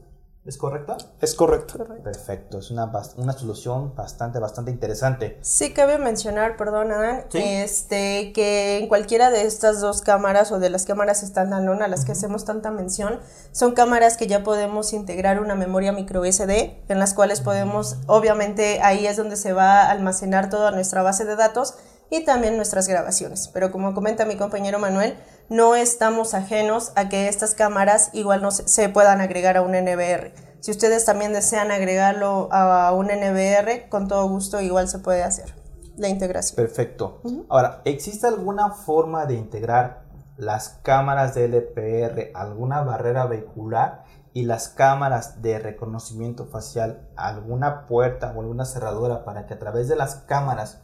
¿Es 0.47 0.59
correcto? 0.59 0.97
Es 1.21 1.35
correcto. 1.35 1.85
Perfecto, 2.05 2.61
es 2.61 2.71
una, 2.71 2.93
una 3.17 3.33
solución 3.33 3.97
bastante, 3.97 4.39
bastante 4.39 4.71
interesante. 4.71 5.39
Sí, 5.43 5.75
cabe 5.75 5.99
mencionar, 5.99 6.57
perdón, 6.57 6.93
Adán, 6.93 7.25
este, 7.33 8.33
que 8.33 8.79
en 8.79 8.87
cualquiera 8.87 9.31
de 9.31 9.43
estas 9.43 9.81
dos 9.81 10.03
cámaras 10.03 10.53
o 10.53 10.61
de 10.61 10.71
las 10.71 10.87
cámaras 10.87 11.23
standalone 11.23 11.85
a 11.85 11.89
las 11.89 12.05
que 12.05 12.13
hacemos 12.13 12.45
tanta 12.45 12.71
mención, 12.71 13.19
son 13.51 13.73
cámaras 13.73 14.17
que 14.17 14.29
ya 14.29 14.45
podemos 14.45 14.93
integrar 14.93 15.41
una 15.41 15.57
memoria 15.57 15.91
micro 15.91 16.25
SD, 16.25 16.81
en 16.89 16.99
las 17.01 17.13
cuales 17.13 17.41
podemos, 17.41 17.97
obviamente 18.07 18.81
ahí 18.83 19.05
es 19.05 19.17
donde 19.17 19.35
se 19.35 19.53
va 19.53 19.83
a 19.83 19.91
almacenar 19.91 20.49
toda 20.49 20.71
nuestra 20.71 21.03
base 21.03 21.25
de 21.25 21.35
datos 21.35 21.75
y 22.11 22.25
también 22.25 22.57
nuestras 22.57 22.89
grabaciones. 22.89 23.49
Pero 23.53 23.71
como 23.71 23.95
comenta 23.95 24.25
mi 24.25 24.37
compañero 24.37 24.79
Manuel, 24.79 25.17
no 25.49 25.75
estamos 25.75 26.35
ajenos 26.35 26.93
a 26.97 27.09
que 27.09 27.29
estas 27.29 27.55
cámaras 27.55 28.11
igual 28.13 28.43
no 28.43 28.51
se, 28.51 28.89
puedan 28.89 29.21
agregar 29.21 29.57
a 29.57 29.63
un 29.63 29.73
NVR. 29.73 30.33
Si 30.61 30.71
ustedes 30.71 31.05
también 31.05 31.33
desean 31.33 31.71
agregarlo 31.71 32.49
a 32.53 32.93
un 32.93 33.07
NVR, 33.07 33.89
con 33.89 34.09
todo 34.09 34.29
gusto 34.29 34.61
igual 34.61 34.89
se 34.89 34.99
puede 34.99 35.23
hacer 35.23 35.55
la 35.97 36.09
integración. 36.09 36.57
Perfecto. 36.57 37.21
Ahora, 37.49 37.83
¿existe 37.85 38.27
alguna 38.27 38.71
forma 38.71 39.27
de 39.27 39.35
integrar 39.35 40.07
las 40.37 40.81
cámaras 40.83 41.35
de 41.35 41.47
LPR 41.47 42.31
alguna 42.35 42.83
barrera 42.83 43.27
vehicular 43.27 44.05
y 44.35 44.43
las 44.43 44.69
cámaras 44.69 45.41
de 45.41 45.59
reconocimiento 45.59 46.45
facial 46.45 47.09
alguna 47.17 47.87
puerta 47.87 48.35
o 48.37 48.41
alguna 48.41 48.67
cerradura 48.67 49.25
para 49.25 49.47
que 49.47 49.55
a 49.55 49.59
través 49.59 49.89
de 49.89 49.97
las 49.97 50.17
cámaras 50.17 50.83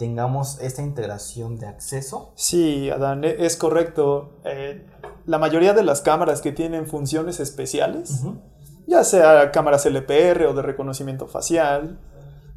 tengamos 0.00 0.58
esta 0.62 0.80
integración 0.80 1.58
de 1.58 1.66
acceso. 1.66 2.32
Sí, 2.34 2.88
Adán, 2.88 3.22
e-, 3.22 3.44
es 3.44 3.58
correcto. 3.58 4.30
Eh, 4.44 4.86
la 5.26 5.38
mayoría 5.38 5.74
de 5.74 5.84
las 5.84 6.00
cámaras 6.00 6.40
que 6.40 6.52
tienen 6.52 6.86
funciones 6.86 7.38
especiales, 7.38 8.22
ya 8.86 9.04
sea 9.04 9.50
cámaras 9.50 9.84
LPR 9.84 10.46
o 10.46 10.54
de 10.54 10.62
reconocimiento 10.62 11.26
facial, 11.26 12.00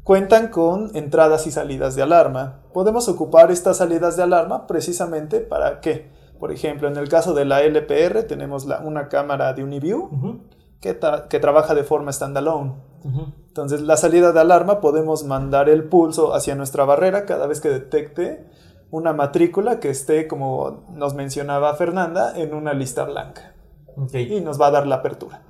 cuentan 0.04 0.48
con 0.48 0.96
entradas 0.96 1.46
y 1.46 1.50
salidas 1.50 1.94
de 1.96 2.02
alarma. 2.02 2.62
Podemos 2.72 3.08
ocupar 3.08 3.50
estas 3.50 3.76
salidas 3.76 4.16
de 4.16 4.22
alarma 4.22 4.66
precisamente 4.66 5.40
para 5.40 5.82
que, 5.82 6.10
por 6.40 6.50
ejemplo, 6.50 6.88
en 6.88 6.96
el 6.96 7.10
caso 7.10 7.34
de 7.34 7.44
la 7.44 7.60
LPR 7.60 8.22
tenemos 8.22 8.66
una 8.82 9.08
cámara 9.08 9.52
de 9.52 9.62
Uniview 9.62 10.40
que, 10.80 10.98
que 11.28 11.40
trabaja 11.40 11.74
de 11.74 11.84
forma 11.84 12.10
standalone. 12.10 12.72
Entonces, 13.54 13.82
la 13.82 13.96
salida 13.96 14.32
de 14.32 14.40
alarma 14.40 14.80
podemos 14.80 15.22
mandar 15.22 15.68
el 15.68 15.84
pulso 15.84 16.34
hacia 16.34 16.56
nuestra 16.56 16.84
barrera 16.84 17.24
cada 17.24 17.46
vez 17.46 17.60
que 17.60 17.68
detecte 17.68 18.44
una 18.90 19.12
matrícula 19.12 19.78
que 19.78 19.90
esté, 19.90 20.26
como 20.26 20.88
nos 20.90 21.14
mencionaba 21.14 21.72
Fernanda, 21.76 22.36
en 22.36 22.52
una 22.52 22.72
lista 22.72 23.04
blanca. 23.04 23.54
Y 24.12 24.40
nos 24.40 24.60
va 24.60 24.66
a 24.66 24.70
dar 24.72 24.88
la 24.88 24.96
apertura. 24.96 25.44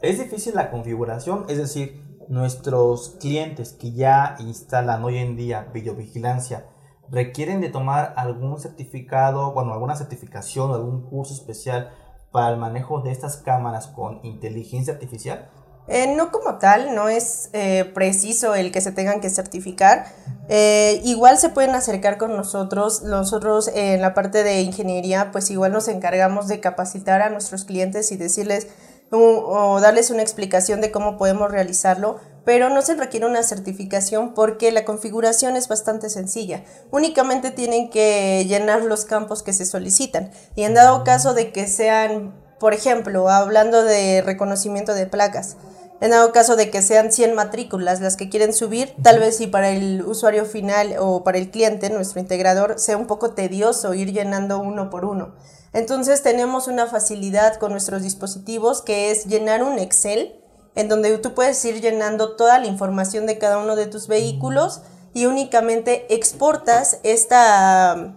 Es 0.00 0.18
difícil 0.18 0.56
la 0.56 0.72
configuración, 0.72 1.44
es 1.46 1.58
decir, 1.58 2.02
nuestros 2.28 3.10
clientes 3.20 3.72
que 3.72 3.92
ya 3.92 4.34
instalan 4.40 5.04
hoy 5.04 5.18
en 5.18 5.36
día 5.36 5.68
videovigilancia 5.72 6.66
requieren 7.08 7.60
de 7.60 7.68
tomar 7.68 8.14
algún 8.16 8.58
certificado, 8.58 9.52
bueno, 9.52 9.72
alguna 9.74 9.94
certificación 9.94 10.72
o 10.72 10.74
algún 10.74 11.02
curso 11.08 11.32
especial 11.34 11.92
para 12.32 12.50
el 12.50 12.56
manejo 12.58 13.00
de 13.00 13.12
estas 13.12 13.36
cámaras 13.36 13.86
con 13.86 14.18
inteligencia 14.24 14.94
artificial. 14.94 15.50
Eh, 15.86 16.14
no 16.16 16.30
como 16.30 16.58
tal, 16.58 16.94
no 16.94 17.08
es 17.08 17.50
eh, 17.52 17.84
preciso 17.94 18.54
el 18.54 18.72
que 18.72 18.80
se 18.80 18.92
tengan 18.92 19.20
que 19.20 19.28
certificar. 19.28 20.06
Eh, 20.48 21.00
igual 21.04 21.36
se 21.38 21.50
pueden 21.50 21.74
acercar 21.74 22.16
con 22.16 22.36
nosotros. 22.36 23.02
Nosotros 23.02 23.70
en 23.74 24.00
la 24.00 24.14
parte 24.14 24.44
de 24.44 24.62
ingeniería, 24.62 25.30
pues 25.30 25.50
igual 25.50 25.72
nos 25.72 25.88
encargamos 25.88 26.48
de 26.48 26.60
capacitar 26.60 27.20
a 27.20 27.30
nuestros 27.30 27.64
clientes 27.64 28.12
y 28.12 28.16
decirles 28.16 28.68
o 29.16 29.80
darles 29.80 30.10
una 30.10 30.22
explicación 30.22 30.80
de 30.80 30.90
cómo 30.90 31.16
podemos 31.16 31.50
realizarlo, 31.50 32.18
pero 32.44 32.68
no 32.68 32.82
se 32.82 32.94
requiere 32.94 33.26
una 33.26 33.42
certificación 33.42 34.34
porque 34.34 34.72
la 34.72 34.84
configuración 34.84 35.56
es 35.56 35.68
bastante 35.68 36.10
sencilla. 36.10 36.64
Únicamente 36.90 37.50
tienen 37.50 37.90
que 37.90 38.44
llenar 38.48 38.82
los 38.82 39.04
campos 39.04 39.42
que 39.42 39.52
se 39.52 39.66
solicitan 39.66 40.30
y 40.56 40.64
en 40.64 40.74
dado 40.74 41.04
caso 41.04 41.32
de 41.32 41.52
que 41.52 41.66
sean, 41.66 42.34
por 42.58 42.74
ejemplo, 42.74 43.28
hablando 43.28 43.82
de 43.82 44.22
reconocimiento 44.22 44.94
de 44.94 45.06
placas, 45.06 45.56
en 46.00 46.10
dado 46.10 46.32
caso 46.32 46.56
de 46.56 46.70
que 46.70 46.82
sean 46.82 47.12
100 47.12 47.34
matrículas 47.34 48.00
las 48.00 48.16
que 48.16 48.28
quieren 48.28 48.52
subir, 48.52 48.94
tal 49.02 49.20
vez 49.20 49.36
si 49.36 49.46
para 49.46 49.70
el 49.70 50.02
usuario 50.02 50.44
final 50.44 50.96
o 50.98 51.24
para 51.24 51.38
el 51.38 51.50
cliente, 51.50 51.88
nuestro 51.88 52.20
integrador, 52.20 52.78
sea 52.78 52.96
un 52.96 53.06
poco 53.06 53.30
tedioso 53.30 53.94
ir 53.94 54.12
llenando 54.12 54.58
uno 54.58 54.90
por 54.90 55.04
uno. 55.04 55.34
Entonces 55.72 56.22
tenemos 56.22 56.68
una 56.68 56.86
facilidad 56.86 57.56
con 57.56 57.72
nuestros 57.72 58.02
dispositivos 58.02 58.82
que 58.82 59.10
es 59.10 59.24
llenar 59.24 59.62
un 59.62 59.78
Excel 59.78 60.36
en 60.74 60.88
donde 60.88 61.16
tú 61.18 61.34
puedes 61.34 61.64
ir 61.64 61.80
llenando 61.80 62.36
toda 62.36 62.58
la 62.58 62.66
información 62.66 63.26
de 63.26 63.38
cada 63.38 63.58
uno 63.58 63.76
de 63.76 63.86
tus 63.86 64.08
vehículos 64.08 64.82
y 65.14 65.26
únicamente 65.26 66.12
exportas 66.12 66.98
esta, 67.02 68.14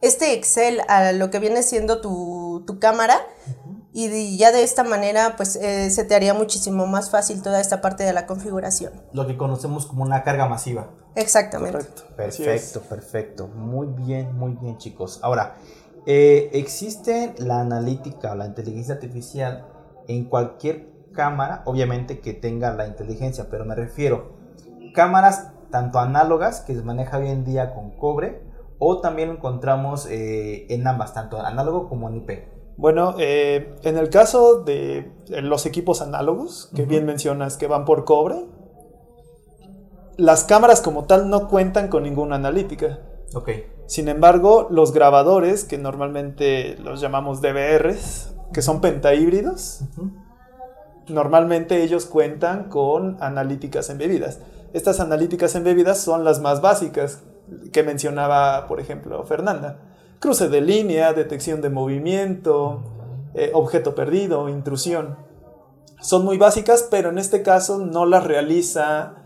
este 0.00 0.34
Excel 0.34 0.80
a 0.88 1.12
lo 1.12 1.30
que 1.30 1.38
viene 1.38 1.62
siendo 1.62 2.00
tu, 2.00 2.64
tu 2.66 2.78
cámara 2.78 3.18
y 3.98 4.36
ya 4.36 4.52
de 4.52 4.62
esta 4.62 4.84
manera 4.84 5.36
pues 5.36 5.56
eh, 5.56 5.88
se 5.90 6.04
te 6.04 6.14
haría 6.14 6.34
muchísimo 6.34 6.86
más 6.86 7.08
fácil 7.08 7.40
toda 7.40 7.62
esta 7.62 7.80
parte 7.80 8.04
de 8.04 8.12
la 8.12 8.26
configuración. 8.26 8.92
Lo 9.12 9.26
que 9.26 9.38
conocemos 9.38 9.86
como 9.86 10.02
una 10.02 10.22
carga 10.22 10.46
masiva. 10.46 10.90
Exactamente. 11.14 11.86
Perfecto, 12.14 12.82
perfecto. 12.82 13.48
Muy 13.48 13.86
bien, 13.86 14.36
muy 14.36 14.52
bien 14.52 14.76
chicos. 14.76 15.18
Ahora, 15.22 15.56
eh, 16.04 16.50
existe 16.52 17.34
la 17.38 17.60
analítica 17.60 18.32
o 18.32 18.34
la 18.34 18.44
inteligencia 18.44 18.94
artificial 18.94 19.66
en 20.08 20.26
cualquier 20.26 20.90
cámara, 21.14 21.62
obviamente 21.64 22.20
que 22.20 22.34
tenga 22.34 22.74
la 22.74 22.86
inteligencia, 22.86 23.48
pero 23.50 23.64
me 23.64 23.74
refiero 23.74 24.36
cámaras 24.94 25.52
tanto 25.70 25.98
análogas 25.98 26.60
que 26.60 26.74
se 26.74 26.82
maneja 26.82 27.16
hoy 27.16 27.28
en 27.28 27.44
día 27.44 27.74
con 27.74 27.90
cobre 27.92 28.45
o 28.78 29.00
también 29.00 29.28
lo 29.28 29.34
encontramos 29.34 30.06
eh, 30.06 30.66
en 30.68 30.86
ambas, 30.86 31.14
tanto 31.14 31.40
análogo 31.40 31.88
como 31.88 32.08
en 32.08 32.16
IP. 32.16 32.30
Bueno, 32.76 33.14
eh, 33.18 33.74
en 33.82 33.96
el 33.96 34.10
caso 34.10 34.62
de 34.62 35.10
los 35.28 35.64
equipos 35.64 36.02
análogos, 36.02 36.70
que 36.74 36.84
bien 36.84 37.06
mencionas 37.06 37.56
que 37.56 37.66
van 37.66 37.86
por 37.86 38.04
cobre, 38.04 38.36
las 40.18 40.44
cámaras 40.44 40.82
como 40.82 41.04
tal 41.04 41.30
no 41.30 41.48
cuentan 41.48 41.88
con 41.88 42.02
ninguna 42.02 42.36
analítica. 42.36 43.00
Ok. 43.34 43.50
Sin 43.86 44.08
embargo, 44.08 44.66
los 44.70 44.92
grabadores, 44.92 45.64
que 45.64 45.78
normalmente 45.78 46.76
los 46.82 47.00
llamamos 47.00 47.40
DVRs, 47.40 48.34
que 48.52 48.60
son 48.60 48.80
pentahíbridos, 48.80 49.82
normalmente 51.08 51.82
ellos 51.82 52.04
cuentan 52.06 52.68
con 52.68 53.16
analíticas 53.20 53.88
embebidas. 53.90 54.40
Estas 54.72 55.00
analíticas 55.00 55.54
embebidas 55.54 55.98
son 55.98 56.24
las 56.24 56.40
más 56.40 56.60
básicas 56.60 57.22
que 57.72 57.82
mencionaba, 57.82 58.66
por 58.66 58.80
ejemplo, 58.80 59.24
Fernanda 59.24 59.80
cruce 60.18 60.48
de 60.48 60.60
línea, 60.60 61.12
detección 61.12 61.60
de 61.60 61.70
movimiento, 61.70 62.82
eh, 63.34 63.50
objeto 63.54 63.94
perdido, 63.94 64.48
intrusión. 64.48 65.16
Son 66.00 66.24
muy 66.24 66.38
básicas, 66.38 66.86
pero 66.90 67.10
en 67.10 67.18
este 67.18 67.42
caso 67.42 67.78
no 67.78 68.06
las 68.06 68.24
realiza 68.24 69.22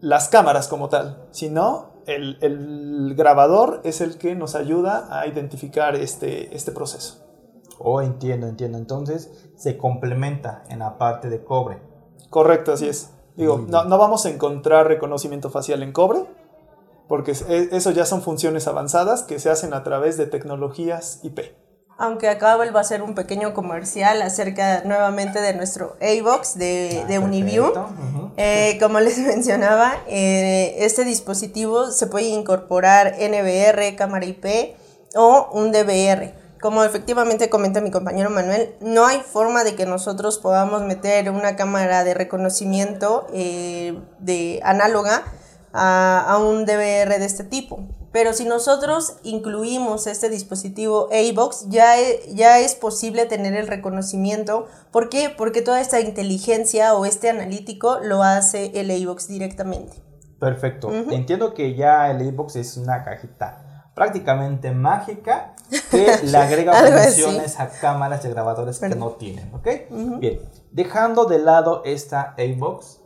las 0.00 0.28
cámaras 0.28 0.66
como 0.66 0.88
tal, 0.88 1.28
sino 1.30 2.02
el, 2.06 3.14
grabador 3.16 3.80
es 3.84 4.00
el 4.00 4.18
que 4.18 4.34
nos 4.34 4.56
ayuda 4.56 5.06
a 5.16 5.28
identificar 5.28 5.94
este, 5.94 6.54
este 6.56 6.72
proceso. 6.72 7.24
Oh, 7.78 8.02
entiendo, 8.02 8.48
entiendo. 8.48 8.76
Entonces 8.76 9.50
se 9.56 9.78
complementa 9.78 10.64
en 10.68 10.80
la 10.80 10.98
parte 10.98 11.30
de 11.30 11.44
cobre. 11.44 11.78
Correcto, 12.28 12.72
así 12.72 12.88
es. 12.88 13.12
Digo, 13.36 13.64
no, 13.68 13.84
no, 13.84 13.98
vamos 13.98 14.26
a 14.26 14.30
encontrar 14.30 14.88
reconocimiento 14.88 15.48
facial 15.48 15.84
en 15.84 15.92
cobre, 15.92 16.24
porque 17.08 17.32
e, 17.48 17.68
eso 17.72 17.90
ya 17.90 18.04
son 18.04 18.22
funciones 18.22 18.68
avanzadas 18.68 19.22
que 19.22 19.40
se 19.40 19.50
hacen 19.50 19.74
a 19.74 19.82
través 19.82 20.16
de 20.16 20.26
tecnologías 20.26 21.20
IP. 21.22 21.40
Aunque 22.00 22.28
acá 22.28 22.56
va 22.56 22.80
a 22.80 22.84
ser 22.84 23.02
un 23.02 23.16
pequeño 23.16 23.54
comercial 23.54 24.22
acerca 24.22 24.82
nuevamente 24.84 25.40
de 25.40 25.52
nuestro 25.54 25.96
A-Box 26.00 26.56
de, 26.56 27.00
ah, 27.02 27.06
de 27.08 27.18
Uniview. 27.18 27.72
Eh, 28.36 28.78
como 28.80 29.00
les 29.00 29.18
mencionaba, 29.26 29.96
eh, 30.06 30.76
este 30.78 31.04
dispositivo 31.04 31.90
se 31.90 32.06
puede 32.06 32.26
incorporar 32.26 33.16
NVR, 33.18 33.96
cámara 33.96 34.26
IP 34.26 34.76
o 35.16 35.48
un 35.52 35.72
DVR. 35.72 36.34
Como 36.60 36.84
efectivamente 36.84 37.50
comenta 37.50 37.80
mi 37.80 37.90
compañero 37.90 38.30
Manuel, 38.30 38.76
no 38.80 39.04
hay 39.06 39.20
forma 39.20 39.64
de 39.64 39.74
que 39.74 39.84
nosotros 39.84 40.38
podamos 40.38 40.82
meter 40.82 41.30
una 41.30 41.56
cámara 41.56 42.04
de 42.04 42.14
reconocimiento 42.14 43.26
eh, 43.32 43.98
de 44.20 44.60
análoga 44.62 45.24
a, 45.72 46.24
a 46.28 46.38
un 46.38 46.64
DVR 46.64 47.18
de 47.18 47.24
este 47.24 47.44
tipo. 47.44 47.80
Pero 48.12 48.32
si 48.32 48.44
nosotros 48.46 49.16
incluimos 49.22 50.06
este 50.06 50.28
dispositivo 50.30 51.08
AVOX, 51.12 51.66
ya, 51.68 52.00
e- 52.00 52.20
ya 52.34 52.58
es 52.58 52.74
posible 52.74 53.26
tener 53.26 53.54
el 53.54 53.66
reconocimiento. 53.66 54.66
¿Por 54.90 55.08
qué? 55.10 55.32
Porque 55.36 55.60
toda 55.62 55.80
esta 55.80 56.00
inteligencia 56.00 56.94
o 56.94 57.04
este 57.04 57.28
analítico 57.28 57.98
lo 58.02 58.22
hace 58.22 58.72
el 58.80 58.90
AVOX 58.90 59.28
directamente. 59.28 60.02
Perfecto. 60.40 60.92
Entiendo 60.92 61.52
que 61.52 61.74
ya 61.74 62.10
el 62.10 62.20
Xbox 62.32 62.56
es 62.56 62.76
una 62.76 63.04
cajita 63.04 63.90
prácticamente 63.94 64.70
mágica 64.70 65.54
que 65.90 66.20
le 66.22 66.36
agrega 66.38 66.72
funciones 66.72 67.58
a 67.58 67.68
cámaras 67.68 68.24
y 68.24 68.28
grabadores 68.28 68.78
que 68.78 68.88
no 68.90 69.10
tienen, 69.12 69.52
¿ok? 69.52 69.68
Bien, 70.20 70.38
dejando 70.70 71.24
de 71.24 71.40
lado 71.40 71.82
esta 71.84 72.34
Xbox, 72.36 72.97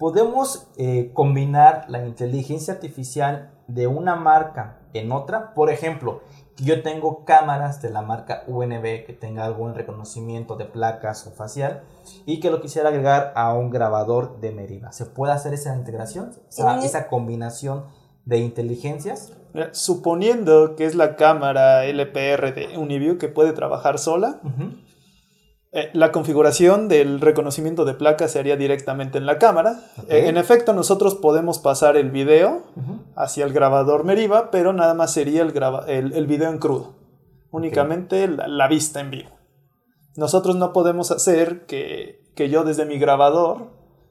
podemos 0.00 0.66
eh, 0.78 1.10
combinar 1.12 1.84
la 1.88 2.04
inteligencia 2.04 2.72
artificial 2.72 3.50
de 3.68 3.86
una 3.86 4.16
marca 4.16 4.78
en 4.94 5.12
otra. 5.12 5.52
Por 5.52 5.70
ejemplo, 5.70 6.22
yo 6.56 6.82
tengo 6.82 7.26
cámaras 7.26 7.82
de 7.82 7.90
la 7.90 8.00
marca 8.00 8.42
UNB 8.46 9.04
que 9.04 9.12
tenga 9.12 9.44
algún 9.44 9.74
reconocimiento 9.74 10.56
de 10.56 10.64
placas 10.64 11.26
o 11.26 11.32
facial 11.32 11.82
y 12.24 12.40
que 12.40 12.50
lo 12.50 12.62
quisiera 12.62 12.88
agregar 12.88 13.34
a 13.36 13.52
un 13.52 13.68
grabador 13.68 14.40
de 14.40 14.52
Meriva. 14.52 14.90
¿Se 14.90 15.04
puede 15.04 15.34
hacer 15.34 15.52
esa 15.52 15.76
integración? 15.76 16.30
O 16.48 16.52
sea, 16.52 16.78
esa 16.78 17.06
combinación 17.08 17.84
de 18.24 18.38
inteligencias. 18.38 19.34
Suponiendo 19.72 20.76
que 20.76 20.86
es 20.86 20.94
la 20.94 21.16
cámara 21.16 21.84
LPR 21.84 22.54
de 22.54 22.78
Uniview 22.78 23.18
que 23.18 23.28
puede 23.28 23.52
trabajar 23.52 23.98
sola, 23.98 24.40
Ujú. 24.44 24.76
Eh, 25.72 25.90
la 25.92 26.10
configuración 26.12 26.88
del 26.88 27.20
reconocimiento 27.20 27.84
de 27.84 27.94
placas 27.94 28.32
se 28.32 28.38
haría 28.38 28.56
directamente 28.56 29.18
en 29.18 29.26
la 29.26 29.38
cámara. 29.38 29.80
Eh, 30.08 30.28
en 30.28 30.36
efecto, 30.36 30.72
nosotros 30.72 31.14
podemos 31.14 31.58
pasar 31.58 31.96
el 31.96 32.10
video 32.10 32.64
hacia 33.16 33.44
el 33.44 33.52
grabador 33.52 34.04
Meriva, 34.04 34.50
pero 34.50 34.72
nada 34.72 34.94
más 34.94 35.12
sería 35.12 35.42
el, 35.42 35.52
graba- 35.52 35.84
el, 35.86 36.12
el 36.12 36.26
video 36.26 36.50
en 36.50 36.58
crudo. 36.58 36.94
Únicamente 37.52 38.26
la, 38.28 38.48
la 38.48 38.68
vista 38.68 39.00
en 39.00 39.10
vivo. 39.10 39.30
Nosotros 40.16 40.56
no 40.56 40.72
podemos 40.72 41.10
hacer 41.12 41.66
que, 41.66 42.20
que 42.34 42.48
yo 42.48 42.64
desde 42.64 42.84
mi 42.84 42.98
grabador 42.98 43.68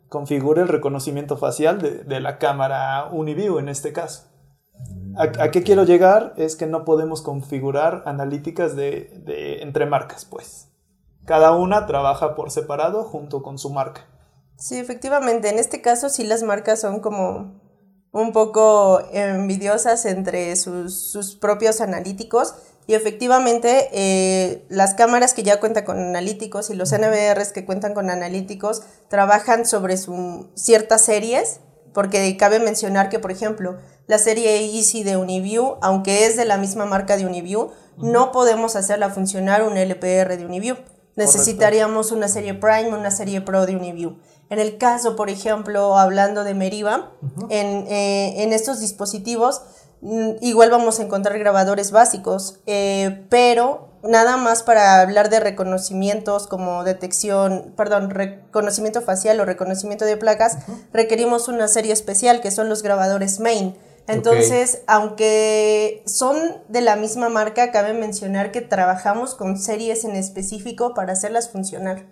configure 0.07 0.61
el 0.61 0.67
reconocimiento 0.69 1.37
facial 1.37 1.79
de, 1.81 2.03
de 2.03 2.19
la 2.19 2.37
cámara 2.37 3.09
Uniview 3.11 3.59
en 3.59 3.69
este 3.69 3.91
caso. 3.93 4.23
¿A, 5.17 5.43
a 5.43 5.51
qué 5.51 5.61
quiero 5.61 5.83
llegar? 5.83 6.33
Es 6.37 6.55
que 6.55 6.65
no 6.67 6.85
podemos 6.85 7.21
configurar 7.21 8.03
analíticas 8.05 8.75
de, 8.77 9.11
de 9.25 9.61
entre 9.61 9.85
marcas, 9.85 10.23
pues. 10.25 10.68
Cada 11.29 11.51
una 11.51 11.85
trabaja 11.85 12.33
por 12.33 12.49
separado 12.49 13.03
junto 13.03 13.43
con 13.43 13.59
su 13.59 13.69
marca. 13.69 14.07
Sí, 14.57 14.79
efectivamente. 14.79 15.49
En 15.49 15.59
este 15.59 15.79
caso 15.79 16.09
sí 16.09 16.23
las 16.23 16.41
marcas 16.41 16.81
son 16.81 17.01
como 17.01 17.61
un 18.11 18.31
poco 18.33 18.99
envidiosas 19.11 20.07
entre 20.07 20.55
sus, 20.55 21.11
sus 21.11 21.35
propios 21.35 21.81
analíticos 21.81 22.55
y 22.87 22.95
efectivamente 22.95 23.89
eh, 23.91 24.65
las 24.69 24.95
cámaras 24.95 25.35
que 25.35 25.43
ya 25.43 25.59
cuentan 25.59 25.85
con 25.85 25.99
analíticos 25.99 26.71
y 26.71 26.75
los 26.75 26.91
NVRs 26.91 27.51
que 27.51 27.63
cuentan 27.63 27.93
con 27.93 28.09
analíticos 28.09 28.81
trabajan 29.07 29.67
sobre 29.67 29.97
su, 29.97 30.49
ciertas 30.55 31.05
series 31.05 31.59
porque 31.93 32.35
cabe 32.37 32.59
mencionar 32.59 33.09
que 33.09 33.19
por 33.19 33.29
ejemplo 33.29 33.77
la 34.07 34.17
serie 34.17 34.65
Easy 34.65 35.03
de 35.03 35.15
Uniview 35.15 35.77
aunque 35.83 36.25
es 36.25 36.37
de 36.37 36.45
la 36.45 36.57
misma 36.57 36.85
marca 36.85 37.17
de 37.17 37.27
Uniview 37.27 37.69
no 37.97 38.31
podemos 38.31 38.75
hacerla 38.75 39.11
funcionar 39.11 39.61
un 39.61 39.77
LPR 39.77 40.35
de 40.35 40.45
Uniview 40.47 40.77
necesitaríamos 41.15 42.11
una 42.11 42.27
serie 42.27 42.53
Prime, 42.53 42.89
una 42.89 43.11
serie 43.11 43.41
Pro 43.41 43.65
de 43.65 43.75
Uniview. 43.75 44.17
En 44.49 44.59
el 44.59 44.77
caso, 44.77 45.15
por 45.15 45.29
ejemplo, 45.29 45.97
hablando 45.97 46.43
de 46.43 46.53
Meriva, 46.55 47.11
en, 47.49 47.85
eh, 47.87 48.43
en 48.43 48.51
estos 48.51 48.79
dispositivos 48.79 49.61
mm, 50.01 50.31
igual 50.41 50.71
vamos 50.71 50.99
a 50.99 51.03
encontrar 51.03 51.37
grabadores 51.37 51.91
básicos, 51.91 52.59
eh, 52.65 53.25
pero 53.29 53.89
nada 54.03 54.37
más 54.37 54.63
para 54.63 55.01
hablar 55.01 55.29
de 55.29 55.39
reconocimientos 55.39 56.47
como 56.47 56.83
detección, 56.83 57.73
perdón, 57.75 58.09
reconocimiento 58.09 59.01
facial 59.01 59.39
o 59.39 59.45
reconocimiento 59.45 60.05
de 60.05 60.17
placas, 60.17 60.57
requerimos 60.93 61.47
una 61.47 61.67
serie 61.67 61.93
especial 61.93 62.41
que 62.41 62.51
son 62.51 62.69
los 62.69 62.81
grabadores 62.81 63.39
main. 63.39 63.75
Entonces, 64.09 64.83
aunque 64.87 66.03
son 66.07 66.35
de 66.67 66.81
la 66.81 66.95
misma 66.95 67.29
marca, 67.29 67.71
cabe 67.71 67.93
mencionar 67.93 68.51
que 68.51 68.61
trabajamos 68.61 69.35
con 69.35 69.57
series 69.57 70.03
en 70.03 70.15
específico 70.15 70.93
para 70.93 71.13
hacerlas 71.13 71.49
funcionar. 71.51 72.07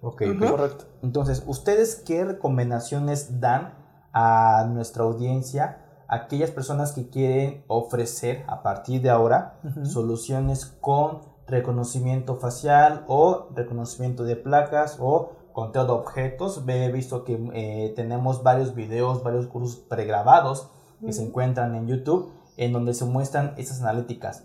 Ok, 0.00 0.22
Correcto. 0.38 0.84
Entonces, 1.02 1.42
¿ustedes 1.46 1.96
qué 1.96 2.24
recomendaciones 2.24 3.40
dan 3.40 3.74
a 4.12 4.64
nuestra 4.70 5.02
audiencia, 5.04 5.82
a 6.08 6.16
aquellas 6.16 6.50
personas 6.50 6.92
que 6.92 7.10
quieren 7.10 7.64
ofrecer 7.66 8.44
a 8.46 8.62
partir 8.62 9.02
de 9.02 9.10
ahora 9.10 9.60
soluciones 9.82 10.64
con 10.64 11.22
reconocimiento 11.46 12.36
facial 12.36 13.04
o 13.08 13.48
reconocimiento 13.54 14.24
de 14.24 14.36
placas 14.36 14.96
o 15.00 15.32
conteo 15.52 15.84
de 15.84 15.92
objetos? 15.92 16.62
He 16.66 16.92
visto 16.92 17.24
que 17.24 17.38
eh, 17.52 17.92
tenemos 17.96 18.42
varios 18.42 18.74
videos, 18.74 19.22
varios 19.22 19.48
cursos 19.48 19.76
pregrabados 19.76 20.70
que 21.04 21.12
se 21.12 21.22
encuentran 21.22 21.74
en 21.74 21.86
YouTube 21.86 22.32
en 22.56 22.72
donde 22.72 22.94
se 22.94 23.04
muestran 23.04 23.54
esas 23.56 23.80
analíticas. 23.80 24.44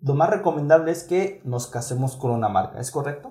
Lo 0.00 0.14
más 0.14 0.30
recomendable 0.30 0.90
es 0.92 1.04
que 1.04 1.40
nos 1.44 1.66
casemos 1.66 2.16
con 2.16 2.30
una 2.32 2.48
marca, 2.48 2.80
¿es 2.80 2.90
correcto? 2.90 3.30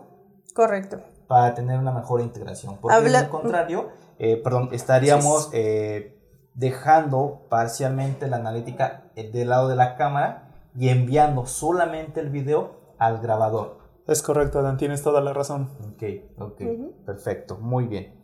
Correcto. 0.53 1.01
para 1.27 1.53
tener 1.53 1.79
una 1.79 1.93
mejor 1.93 2.19
integración. 2.19 2.77
Porque 2.81 2.93
Habla- 2.97 3.19
de 3.21 3.25
lo 3.27 3.31
contrario, 3.31 3.87
eh, 4.19 4.35
perdón, 4.43 4.67
estaríamos 4.73 5.49
eh, 5.53 6.17
dejando 6.55 7.47
parcialmente 7.49 8.27
la 8.27 8.35
analítica 8.35 9.11
eh, 9.15 9.31
del 9.31 9.47
lado 9.49 9.69
de 9.69 9.77
la 9.77 9.95
cámara 9.95 10.69
y 10.75 10.89
enviando 10.89 11.45
solamente 11.45 12.19
el 12.19 12.29
video 12.31 12.93
al 12.99 13.19
grabador. 13.21 13.77
Es 14.07 14.21
correcto, 14.21 14.59
Adán, 14.59 14.75
tienes 14.75 15.01
toda 15.03 15.21
la 15.21 15.31
razón. 15.31 15.69
Ok, 15.93 16.03
ok, 16.37 16.61
perfecto, 17.05 17.57
muy 17.57 17.87
bien. 17.87 18.21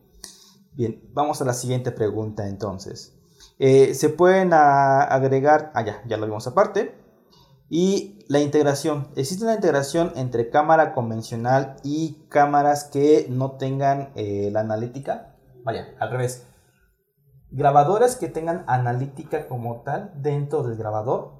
Bien, 0.73 1.01
vamos 1.13 1.41
a 1.41 1.45
la 1.45 1.53
siguiente 1.53 1.91
pregunta 1.93 2.47
entonces. 2.49 3.16
Eh, 3.59 3.93
se 3.93 4.09
pueden 4.09 4.53
a- 4.53 5.01
agregar, 5.01 5.71
ah 5.73 5.83
ya, 5.83 6.01
ya 6.07 6.17
lo 6.17 6.25
vimos 6.25 6.45
aparte. 6.47 6.95
Y 7.69 8.19
la 8.29 8.39
integración. 8.39 9.09
¿Existe 9.15 9.43
una 9.43 9.55
integración 9.55 10.13
entre 10.15 10.49
cámara 10.49 10.93
convencional 10.93 11.75
y 11.83 12.25
cámaras 12.29 12.85
que 12.85 13.27
no 13.29 13.51
tengan 13.57 14.11
eh, 14.15 14.49
la 14.53 14.61
analítica? 14.61 15.35
Vaya, 15.65 15.87
al 15.99 16.11
revés. 16.11 16.45
Grabadores 17.51 18.15
que 18.15 18.27
tengan 18.27 18.63
analítica 18.67 19.47
como 19.47 19.81
tal 19.81 20.11
dentro 20.15 20.63
del 20.63 20.77
grabador 20.77 21.33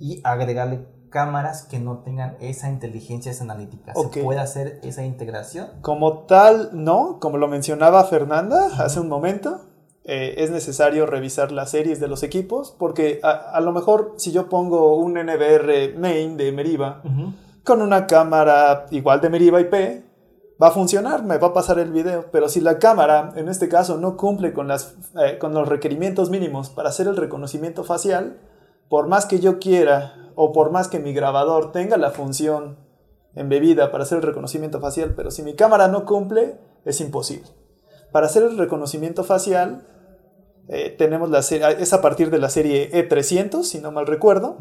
y 0.00 0.20
agregarle 0.24 0.86
cámaras 1.10 1.62
que 1.62 1.78
no 1.78 2.02
tengan 2.02 2.36
esa 2.40 2.68
inteligencia, 2.68 3.30
esa 3.30 3.44
analítica. 3.44 3.94
¿Se 3.94 4.22
puede 4.22 4.40
hacer 4.40 4.80
esa 4.82 5.04
integración? 5.04 5.68
Como 5.80 6.24
tal, 6.26 6.70
no, 6.72 7.18
como 7.20 7.38
lo 7.38 7.46
mencionaba 7.46 8.02
Fernanda 8.04 8.66
hace 8.78 8.98
un 8.98 9.08
momento, 9.08 9.60
eh, 10.04 10.34
es 10.38 10.50
necesario 10.50 11.06
revisar 11.06 11.50
las 11.50 11.70
series 11.70 11.98
de 11.98 12.08
los 12.08 12.22
equipos, 12.22 12.74
porque 12.78 13.20
a, 13.22 13.30
a 13.30 13.60
lo 13.60 13.72
mejor 13.72 14.14
si 14.16 14.32
yo 14.32 14.48
pongo 14.48 14.96
un 14.96 15.14
NVR 15.14 15.94
main 15.98 16.36
de 16.36 16.52
Meriva 16.52 17.02
con 17.64 17.80
una 17.80 18.06
cámara 18.06 18.86
igual 18.90 19.22
de 19.22 19.30
Meriva 19.30 19.60
IP, 19.60 20.04
va 20.62 20.68
a 20.68 20.70
funcionar, 20.70 21.24
me 21.24 21.38
va 21.38 21.48
a 21.48 21.52
pasar 21.52 21.78
el 21.78 21.90
video, 21.90 22.26
pero 22.30 22.48
si 22.48 22.60
la 22.60 22.78
cámara, 22.78 23.32
en 23.36 23.48
este 23.48 23.68
caso, 23.68 23.96
no 23.96 24.16
cumple 24.16 24.52
con, 24.52 24.68
las, 24.68 24.94
eh, 25.18 25.38
con 25.38 25.54
los 25.54 25.68
requerimientos 25.68 26.30
mínimos 26.30 26.70
para 26.70 26.90
hacer 26.90 27.06
el 27.06 27.16
reconocimiento 27.16 27.82
facial, 27.82 28.38
por 28.88 29.08
más 29.08 29.26
que 29.26 29.40
yo 29.40 29.58
quiera 29.58 30.30
o 30.34 30.52
por 30.52 30.70
más 30.70 30.88
que 30.88 31.00
mi 31.00 31.12
grabador 31.12 31.72
tenga 31.72 31.96
la 31.96 32.10
función 32.10 32.76
embebida 33.34 33.90
para 33.90 34.04
hacer 34.04 34.18
el 34.18 34.22
reconocimiento 34.22 34.80
facial, 34.80 35.14
pero 35.16 35.30
si 35.30 35.42
mi 35.42 35.54
cámara 35.54 35.88
no 35.88 36.04
cumple, 36.04 36.58
es 36.84 37.00
imposible. 37.00 37.48
Para 38.12 38.26
hacer 38.26 38.44
el 38.44 38.56
reconocimiento 38.58 39.24
facial, 39.24 39.86
eh, 40.68 40.94
tenemos 40.96 41.30
la 41.30 41.42
serie, 41.42 41.76
es 41.78 41.92
a 41.92 42.00
partir 42.00 42.30
de 42.30 42.38
la 42.38 42.48
serie 42.48 42.90
E300, 42.92 43.64
si 43.64 43.80
no 43.80 43.92
mal 43.92 44.06
recuerdo. 44.06 44.58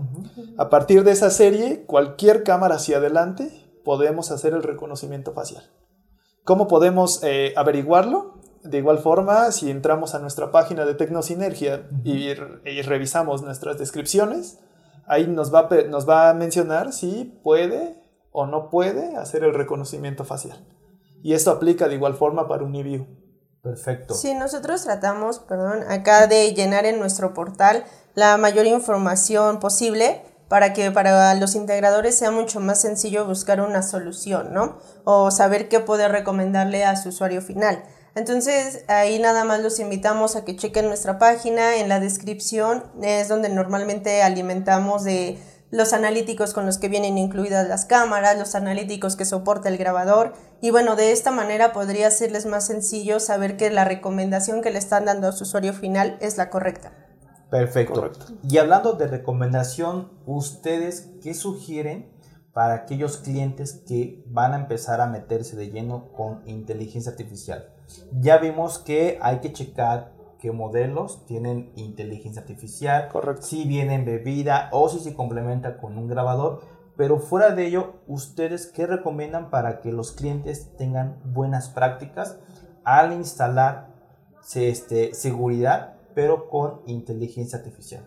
A 0.57 0.69
partir 0.69 1.03
de 1.03 1.11
esa 1.11 1.29
serie, 1.29 1.83
cualquier 1.85 2.43
cámara 2.43 2.75
hacia 2.75 2.97
adelante, 2.97 3.49
podemos 3.83 4.31
hacer 4.31 4.53
el 4.53 4.63
reconocimiento 4.63 5.33
facial. 5.33 5.63
¿Cómo 6.43 6.67
podemos 6.67 7.21
eh, 7.23 7.53
averiguarlo? 7.55 8.33
De 8.63 8.77
igual 8.77 8.99
forma, 8.99 9.51
si 9.51 9.69
entramos 9.69 10.15
a 10.15 10.19
nuestra 10.19 10.51
página 10.51 10.85
de 10.85 10.93
Tecnosinergia 10.93 11.87
y, 12.03 12.29
y 12.29 12.81
revisamos 12.81 13.41
nuestras 13.41 13.77
descripciones, 13.77 14.59
ahí 15.05 15.27
nos 15.27 15.53
va, 15.53 15.69
nos 15.89 16.07
va 16.07 16.29
a 16.29 16.33
mencionar 16.33 16.93
si 16.93 17.39
puede 17.43 18.01
o 18.31 18.45
no 18.45 18.69
puede 18.69 19.15
hacer 19.15 19.43
el 19.43 19.53
reconocimiento 19.53 20.25
facial. 20.25 20.65
Y 21.21 21.33
esto 21.33 21.51
aplica 21.51 21.87
de 21.87 21.95
igual 21.95 22.15
forma 22.15 22.47
para 22.47 22.63
Uniview. 22.63 23.05
Perfecto. 23.63 24.13
Sí, 24.13 24.33
nosotros 24.33 24.83
tratamos, 24.83 25.39
perdón, 25.39 25.89
acá 25.89 26.27
de 26.27 26.53
llenar 26.53 26.85
en 26.85 26.99
nuestro 26.99 27.33
portal 27.33 27.85
la 28.13 28.35
mayor 28.37 28.65
información 28.67 29.61
posible 29.61 30.21
para 30.49 30.73
que 30.73 30.91
para 30.91 31.33
los 31.35 31.55
integradores 31.55 32.15
sea 32.15 32.29
mucho 32.29 32.59
más 32.59 32.81
sencillo 32.81 33.25
buscar 33.25 33.61
una 33.61 33.81
solución, 33.81 34.53
¿no? 34.53 34.79
O 35.05 35.31
saber 35.31 35.69
qué 35.69 35.79
poder 35.79 36.11
recomendarle 36.11 36.83
a 36.83 36.97
su 36.97 37.09
usuario 37.09 37.41
final. 37.41 37.81
Entonces, 38.15 38.83
ahí 38.89 39.17
nada 39.17 39.45
más 39.45 39.61
los 39.61 39.79
invitamos 39.79 40.35
a 40.35 40.43
que 40.43 40.57
chequen 40.57 40.87
nuestra 40.87 41.17
página. 41.17 41.77
En 41.77 41.87
la 41.87 42.01
descripción 42.01 42.83
es 43.01 43.29
donde 43.29 43.47
normalmente 43.47 44.21
alimentamos 44.21 45.05
de 45.05 45.39
los 45.73 45.91
analíticos 45.91 46.53
con 46.53 46.67
los 46.67 46.77
que 46.77 46.87
vienen 46.87 47.17
incluidas 47.17 47.67
las 47.67 47.85
cámaras, 47.85 48.37
los 48.37 48.53
analíticos 48.53 49.15
que 49.15 49.25
soporta 49.25 49.69
el 49.69 49.77
grabador. 49.79 50.33
Y 50.61 50.69
bueno, 50.69 50.95
de 50.95 51.11
esta 51.11 51.31
manera 51.31 51.73
podría 51.73 52.11
serles 52.11 52.45
más 52.45 52.67
sencillo 52.67 53.19
saber 53.19 53.57
que 53.57 53.71
la 53.71 53.83
recomendación 53.83 54.61
que 54.61 54.69
le 54.69 54.77
están 54.77 55.05
dando 55.05 55.27
a 55.27 55.31
su 55.31 55.45
usuario 55.45 55.73
final 55.73 56.15
es 56.21 56.37
la 56.37 56.51
correcta. 56.51 56.91
Perfecto. 57.49 57.95
Correcto. 57.95 58.25
Y 58.47 58.59
hablando 58.59 58.93
de 58.93 59.07
recomendación, 59.07 60.11
¿ustedes 60.27 61.09
qué 61.23 61.33
sugieren 61.33 62.07
para 62.53 62.75
aquellos 62.75 63.17
clientes 63.17 63.81
que 63.87 64.23
van 64.27 64.53
a 64.53 64.57
empezar 64.57 65.01
a 65.01 65.07
meterse 65.07 65.55
de 65.55 65.71
lleno 65.71 66.11
con 66.11 66.47
inteligencia 66.47 67.11
artificial? 67.11 67.73
Ya 68.11 68.37
vimos 68.37 68.77
que 68.77 69.17
hay 69.23 69.39
que 69.39 69.51
checar 69.51 70.13
qué 70.43 70.51
modelos 70.51 71.25
tienen 71.25 71.71
inteligencia 71.77 72.41
artificial, 72.41 73.07
Correcto. 73.07 73.43
si 73.43 73.63
viene 73.63 73.95
embebida 73.95 74.67
o 74.73 74.89
si 74.89 74.99
se 74.99 75.15
complementa 75.15 75.77
con 75.77 75.97
un 75.97 76.09
grabador. 76.09 76.59
Pero 76.97 77.17
fuera 77.17 77.51
de 77.51 77.65
ello, 77.67 78.01
¿ustedes 78.07 78.67
qué 78.67 78.85
recomiendan 78.85 79.49
para 79.49 79.79
que 79.79 79.93
los 79.93 80.11
clientes 80.11 80.75
tengan 80.77 81.21
buenas 81.23 81.69
prácticas 81.69 82.39
al 82.83 83.13
instalar 83.13 83.87
se- 84.41 84.67
este, 84.67 85.13
seguridad, 85.13 85.95
pero 86.13 86.49
con 86.49 86.81
inteligencia 86.87 87.59
artificial? 87.59 88.05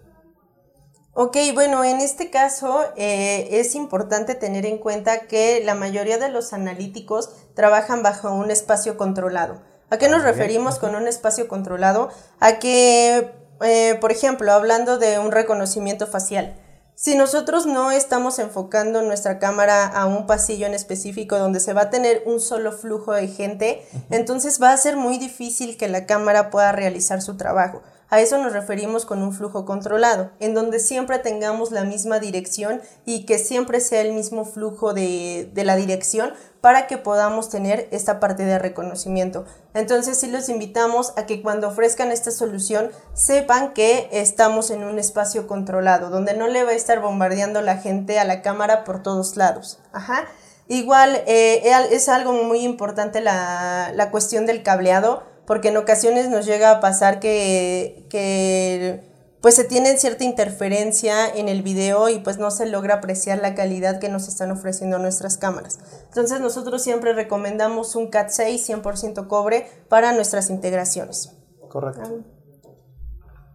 Ok, 1.14 1.38
bueno, 1.54 1.84
en 1.84 2.02
este 2.02 2.28
caso 2.28 2.80
eh, 2.96 3.48
es 3.58 3.74
importante 3.74 4.34
tener 4.34 4.66
en 4.66 4.76
cuenta 4.76 5.20
que 5.20 5.62
la 5.64 5.74
mayoría 5.74 6.18
de 6.18 6.28
los 6.28 6.52
analíticos 6.52 7.30
trabajan 7.54 8.02
bajo 8.02 8.34
un 8.34 8.50
espacio 8.50 8.98
controlado. 8.98 9.62
¿A 9.88 9.98
qué 9.98 10.08
nos 10.08 10.22
referimos 10.22 10.78
con 10.78 10.96
un 10.96 11.06
espacio 11.06 11.46
controlado? 11.46 12.10
A 12.40 12.58
que, 12.58 13.32
eh, 13.62 13.98
por 14.00 14.10
ejemplo, 14.10 14.52
hablando 14.52 14.98
de 14.98 15.18
un 15.20 15.30
reconocimiento 15.30 16.08
facial, 16.08 16.56
si 16.96 17.14
nosotros 17.14 17.66
no 17.66 17.90
estamos 17.90 18.38
enfocando 18.38 19.02
nuestra 19.02 19.38
cámara 19.38 19.86
a 19.86 20.06
un 20.06 20.26
pasillo 20.26 20.66
en 20.66 20.72
específico 20.74 21.38
donde 21.38 21.60
se 21.60 21.74
va 21.74 21.82
a 21.82 21.90
tener 21.90 22.22
un 22.24 22.40
solo 22.40 22.72
flujo 22.72 23.12
de 23.12 23.28
gente, 23.28 23.86
entonces 24.10 24.60
va 24.60 24.72
a 24.72 24.76
ser 24.78 24.96
muy 24.96 25.18
difícil 25.18 25.76
que 25.76 25.88
la 25.88 26.06
cámara 26.06 26.50
pueda 26.50 26.72
realizar 26.72 27.20
su 27.20 27.36
trabajo. 27.36 27.82
A 28.08 28.20
eso 28.20 28.38
nos 28.38 28.52
referimos 28.52 29.04
con 29.04 29.22
un 29.22 29.32
flujo 29.32 29.64
controlado, 29.64 30.30
en 30.38 30.54
donde 30.54 30.78
siempre 30.78 31.18
tengamos 31.18 31.72
la 31.72 31.84
misma 31.84 32.20
dirección 32.20 32.80
y 33.04 33.26
que 33.26 33.38
siempre 33.38 33.80
sea 33.80 34.00
el 34.00 34.12
mismo 34.12 34.44
flujo 34.44 34.94
de, 34.94 35.50
de 35.52 35.64
la 35.64 35.74
dirección 35.74 36.32
para 36.60 36.86
que 36.86 36.98
podamos 36.98 37.48
tener 37.48 37.88
esta 37.90 38.20
parte 38.20 38.44
de 38.44 38.58
reconocimiento. 38.58 39.44
Entonces 39.74 40.18
sí 40.18 40.28
los 40.28 40.48
invitamos 40.48 41.12
a 41.16 41.26
que 41.26 41.42
cuando 41.42 41.68
ofrezcan 41.68 42.12
esta 42.12 42.30
solución 42.30 42.90
sepan 43.14 43.72
que 43.72 44.08
estamos 44.12 44.70
en 44.70 44.84
un 44.84 44.98
espacio 44.98 45.46
controlado, 45.46 46.10
donde 46.10 46.36
no 46.36 46.46
le 46.46 46.64
va 46.64 46.70
a 46.70 46.74
estar 46.74 47.00
bombardeando 47.00 47.60
la 47.60 47.78
gente 47.78 48.18
a 48.18 48.24
la 48.24 48.42
cámara 48.42 48.84
por 48.84 49.02
todos 49.02 49.36
lados. 49.36 49.80
Ajá. 49.92 50.26
Igual 50.68 51.22
eh, 51.26 51.62
es 51.92 52.08
algo 52.08 52.32
muy 52.32 52.60
importante 52.60 53.20
la, 53.20 53.92
la 53.94 54.10
cuestión 54.10 54.46
del 54.46 54.64
cableado, 54.64 55.22
porque 55.46 55.68
en 55.68 55.76
ocasiones 55.76 56.28
nos 56.28 56.44
llega 56.46 56.70
a 56.70 56.80
pasar 56.80 57.20
que, 57.20 58.06
que 58.10 59.14
pues 59.40 59.54
se 59.54 59.64
tiene 59.64 59.96
cierta 59.96 60.24
interferencia 60.24 61.28
en 61.28 61.48
el 61.48 61.62
video 61.62 62.08
y 62.08 62.18
pues 62.18 62.38
no 62.38 62.50
se 62.50 62.66
logra 62.66 62.94
apreciar 62.96 63.38
la 63.38 63.54
calidad 63.54 64.00
que 64.00 64.08
nos 64.08 64.26
están 64.28 64.50
ofreciendo 64.50 64.98
nuestras 64.98 65.36
cámaras. 65.38 65.78
Entonces 66.08 66.40
nosotros 66.40 66.82
siempre 66.82 67.12
recomendamos 67.12 67.94
un 67.94 68.08
Cat 68.08 68.30
6 68.30 68.68
100% 68.68 69.28
cobre 69.28 69.66
para 69.88 70.12
nuestras 70.12 70.50
integraciones. 70.50 71.32
Correcto. 71.68 72.22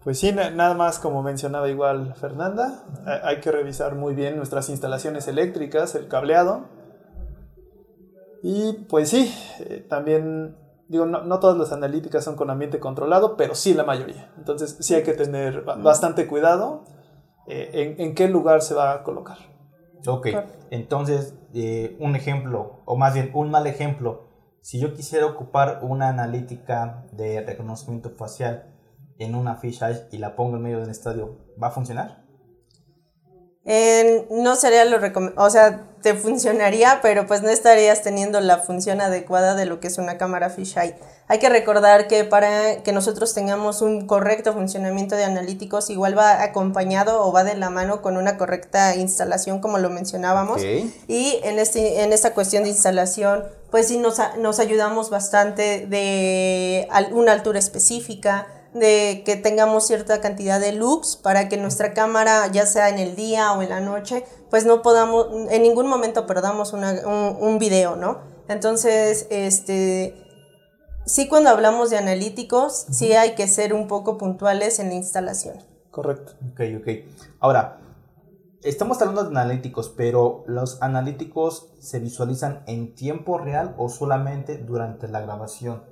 Pues 0.04 0.18
sí, 0.20 0.32
na- 0.32 0.50
nada 0.50 0.74
más 0.76 0.98
como 0.98 1.22
mencionaba 1.24 1.68
igual 1.70 2.16
Fernanda, 2.16 2.86
ha- 3.06 3.28
hay 3.28 3.40
que 3.42 3.52
revisar 3.52 3.96
muy 3.96 4.16
bien 4.16 4.38
nuestras 4.38 4.70
instalaciones 4.70 5.28
eléctricas, 5.28 5.94
el 5.96 6.08
cableado. 6.08 6.70
Y 8.44 8.74
pues 8.90 9.10
sí, 9.10 9.32
eh, 9.60 9.86
también 9.88 10.56
digo, 10.92 11.06
no, 11.06 11.24
no 11.24 11.40
todas 11.40 11.58
las 11.58 11.72
analíticas 11.72 12.24
son 12.24 12.36
con 12.36 12.50
ambiente 12.50 12.80
controlado, 12.80 13.38
pero 13.38 13.56
sí 13.56 13.74
la 13.74 13.84
mayoría. 13.84 14.32
Entonces 14.38 14.78
sí 14.80 14.94
hay 14.96 15.04
que 15.04 15.14
tener 15.14 15.62
ba- 15.64 15.76
bastante 15.76 16.28
cuidado 16.28 16.84
eh, 17.46 17.72
en, 17.74 18.02
en 18.02 18.16
qué 18.16 18.28
lugar 18.28 18.62
se 18.62 18.74
va 18.76 18.94
a 18.94 19.04
colocar. 19.04 19.38
Ok, 20.08 20.28
entonces 20.72 21.36
eh, 21.54 21.96
un 22.00 22.16
ejemplo, 22.16 22.82
o 22.86 22.96
más 22.98 23.14
bien 23.14 23.32
un 23.34 23.52
mal 23.52 23.68
ejemplo, 23.68 24.30
si 24.62 24.80
yo 24.80 24.94
quisiera 24.94 25.26
ocupar 25.28 25.80
una 25.84 26.10
analítica 26.10 27.08
de 27.12 27.42
reconocimiento 27.42 28.10
facial 28.12 28.68
en 29.18 29.36
una 29.36 29.56
fisheye 29.56 30.08
y 30.12 30.18
la 30.18 30.36
pongo 30.36 30.58
en 30.58 30.64
medio 30.64 30.80
del 30.80 30.90
estadio, 30.90 31.38
¿va 31.62 31.68
a 31.68 31.72
funcionar? 31.72 32.21
Eh, 33.64 34.26
no 34.32 34.56
sería 34.56 34.86
lo 34.86 34.98
recomendable, 34.98 35.46
o 35.46 35.50
sea, 35.52 35.84
te 36.02 36.16
funcionaría, 36.16 36.98
pero 37.04 37.28
pues 37.28 37.44
no 37.44 37.50
estarías 37.50 38.02
teniendo 38.02 38.42
la 38.42 38.58
función 38.58 39.02
adecuada 39.02 39.54
de 39.54 39.66
lo 39.66 39.80
que 39.80 39.86
es 39.88 40.00
una 40.00 40.18
cámara 40.18 40.50
fisheye. 40.50 40.96
Hay 41.28 41.38
que 41.38 41.48
recordar 41.48 42.08
que 42.08 42.24
para 42.24 42.82
que 42.82 42.92
nosotros 42.92 43.36
tengamos 43.36 43.84
un 43.84 44.08
correcto 44.08 44.54
funcionamiento 44.54 45.16
de 45.16 45.26
analíticos, 45.26 45.92
igual 45.92 46.18
va 46.18 46.42
acompañado 46.42 47.24
o 47.24 47.32
va 47.32 47.44
de 47.44 47.56
la 47.56 47.70
mano 47.70 48.02
con 48.02 48.18
una 48.18 48.36
correcta 48.40 48.96
instalación, 48.96 49.62
como 49.62 49.78
lo 49.78 49.92
mencionábamos. 49.92 50.60
Y 51.08 51.40
en, 51.44 51.60
este, 51.60 52.02
en 52.02 52.14
esta 52.14 52.34
cuestión 52.34 52.64
de 52.64 52.70
instalación, 52.70 53.44
pues 53.70 53.88
sí 53.88 54.00
nos, 54.00 54.20
a- 54.20 54.38
nos 54.38 54.60
ayudamos 54.60 55.12
bastante 55.12 55.86
de 55.86 56.88
una 57.12 57.34
altura 57.34 57.60
específica, 57.60 58.48
de 58.74 59.24
que 59.26 59.36
tengamos 59.36 59.86
cierta 59.88 60.22
cantidad 60.22 60.60
de 60.60 60.72
lux 60.72 61.18
para 61.18 61.50
que 61.50 61.58
nuestra 61.58 61.94
cámara, 61.94 62.48
ya 62.52 62.66
sea 62.66 62.90
en 62.90 63.00
el 63.00 63.16
día 63.16 63.52
o 63.54 63.62
en 63.62 63.70
la 63.70 63.82
noche, 63.82 64.24
pues 64.50 64.66
no 64.66 64.82
podamos, 64.82 65.28
en 65.50 65.62
ningún 65.62 65.88
momento 65.88 66.26
perdamos 66.26 66.74
una- 66.74 67.02
un, 67.06 67.38
un 67.40 67.60
video, 67.60 67.96
¿no? 67.96 68.20
Entonces, 68.48 69.28
este, 69.30 70.16
sí 71.06 71.28
cuando 71.28 71.50
hablamos 71.50 71.90
de 71.90 71.98
analíticos, 71.98 72.86
sí 72.92 73.14
hay 73.14 73.36
que 73.36 73.48
ser 73.48 73.74
un 73.74 73.88
poco 73.88 74.18
puntuales 74.18 74.80
en 74.80 74.90
la 74.90 74.96
instalación. 74.96 75.56
Correcto. 75.90 76.34
Ok, 76.52 76.62
ok. 76.80 76.88
Ahora, 77.40 77.80
estamos 78.62 79.02
hablando 79.02 79.24
de 79.24 79.30
analíticos, 79.30 79.90
pero 79.90 80.44
¿los 80.48 80.82
analíticos 80.82 81.68
se 81.80 82.00
visualizan 82.00 82.64
en 82.68 82.96
tiempo 82.96 83.38
real 83.38 83.76
o 83.78 83.90
solamente 83.90 84.58
durante 84.58 85.08
la 85.10 85.20
grabación? 85.22 85.84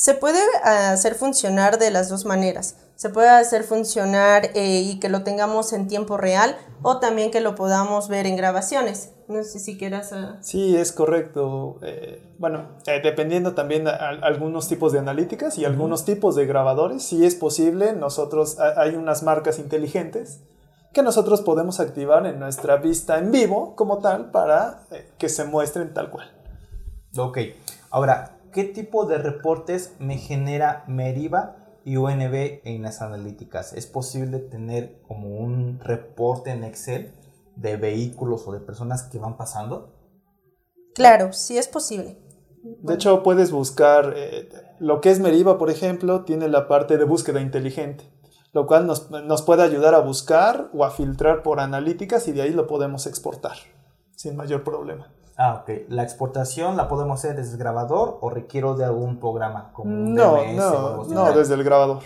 Se 0.00 0.14
puede 0.14 0.38
ah, 0.64 0.92
hacer 0.92 1.14
funcionar 1.14 1.78
de 1.78 1.90
las 1.90 2.08
dos 2.08 2.24
maneras. 2.24 2.76
Se 2.96 3.10
puede 3.10 3.28
hacer 3.28 3.64
funcionar 3.64 4.46
eh, 4.54 4.80
y 4.80 4.98
que 4.98 5.10
lo 5.10 5.24
tengamos 5.24 5.74
en 5.74 5.88
tiempo 5.88 6.16
real 6.16 6.56
o 6.80 7.00
también 7.00 7.30
que 7.30 7.42
lo 7.42 7.54
podamos 7.54 8.08
ver 8.08 8.24
en 8.26 8.34
grabaciones. 8.34 9.10
No 9.28 9.44
sé 9.44 9.58
si 9.58 9.76
quieras... 9.76 10.14
ah, 10.14 10.38
Sí, 10.40 10.74
es 10.74 10.92
correcto. 10.92 11.76
Eh, 11.82 12.34
bueno, 12.38 12.78
eh, 12.86 13.00
dependiendo 13.04 13.52
también 13.52 13.86
a, 13.88 13.90
a- 13.90 14.08
algunos 14.22 14.68
tipos 14.68 14.90
de 14.92 15.00
analíticas 15.00 15.58
y 15.58 15.66
algunos 15.66 16.06
tipos 16.06 16.34
de 16.34 16.46
grabadores, 16.46 17.02
si 17.02 17.26
es 17.26 17.34
posible, 17.34 17.92
nosotros 17.92 18.58
ha- 18.58 18.80
hay 18.80 18.94
unas 18.96 19.22
marcas 19.22 19.58
inteligentes 19.58 20.40
que 20.94 21.02
nosotros 21.02 21.42
podemos 21.42 21.78
activar 21.78 22.24
en 22.26 22.40
nuestra 22.40 22.76
vista 22.76 23.18
en 23.18 23.32
vivo 23.32 23.76
como 23.76 23.98
tal 23.98 24.30
para 24.30 24.84
eh, 24.92 25.10
que 25.18 25.28
se 25.28 25.44
muestren 25.44 25.92
tal 25.92 26.08
cual. 26.10 26.30
Ok, 27.18 27.36
ahora, 27.90 28.38
¿qué 28.52 28.64
tipo 28.64 29.06
de 29.06 29.18
reportes 29.18 29.94
me 29.98 30.18
genera 30.18 30.84
Meriva 30.86 31.56
y 31.84 31.96
UNB 31.96 32.60
en 32.64 32.82
las 32.82 33.02
analíticas? 33.02 33.72
¿Es 33.72 33.86
posible 33.86 34.38
tener 34.38 35.00
como 35.06 35.38
un 35.38 35.80
reporte 35.80 36.50
en 36.50 36.64
Excel 36.64 37.14
de 37.56 37.76
vehículos 37.76 38.46
o 38.46 38.52
de 38.52 38.60
personas 38.60 39.04
que 39.04 39.18
van 39.18 39.36
pasando? 39.36 39.94
Claro, 40.94 41.32
sí 41.32 41.58
es 41.58 41.68
posible. 41.68 42.18
De 42.62 42.94
hecho, 42.94 43.22
puedes 43.22 43.52
buscar 43.52 44.12
eh, 44.16 44.48
lo 44.78 45.00
que 45.00 45.10
es 45.10 45.20
Meriva, 45.20 45.56
por 45.56 45.70
ejemplo, 45.70 46.24
tiene 46.24 46.48
la 46.48 46.68
parte 46.68 46.98
de 46.98 47.04
búsqueda 47.04 47.40
inteligente, 47.40 48.04
lo 48.52 48.66
cual 48.66 48.86
nos, 48.86 49.10
nos 49.10 49.42
puede 49.42 49.62
ayudar 49.62 49.94
a 49.94 50.00
buscar 50.00 50.70
o 50.74 50.84
a 50.84 50.90
filtrar 50.90 51.42
por 51.42 51.60
analíticas 51.60 52.28
y 52.28 52.32
de 52.32 52.42
ahí 52.42 52.50
lo 52.50 52.66
podemos 52.66 53.06
exportar 53.06 53.56
sin 54.14 54.36
mayor 54.36 54.62
problema. 54.62 55.14
Ah, 55.42 55.62
ok. 55.62 55.86
¿La 55.88 56.02
exportación 56.02 56.76
la 56.76 56.86
podemos 56.86 57.18
hacer 57.18 57.34
desde 57.34 57.52
el 57.52 57.58
grabador 57.58 58.18
o 58.20 58.28
requiero 58.28 58.74
de 58.74 58.84
algún 58.84 59.18
programa 59.18 59.70
como 59.72 59.90
un 59.90 60.14
No, 60.14 60.34
DMS 60.34 60.54
no, 60.54 61.04
no, 61.04 61.32
desde 61.32 61.54
el 61.54 61.64
grabador. 61.64 62.00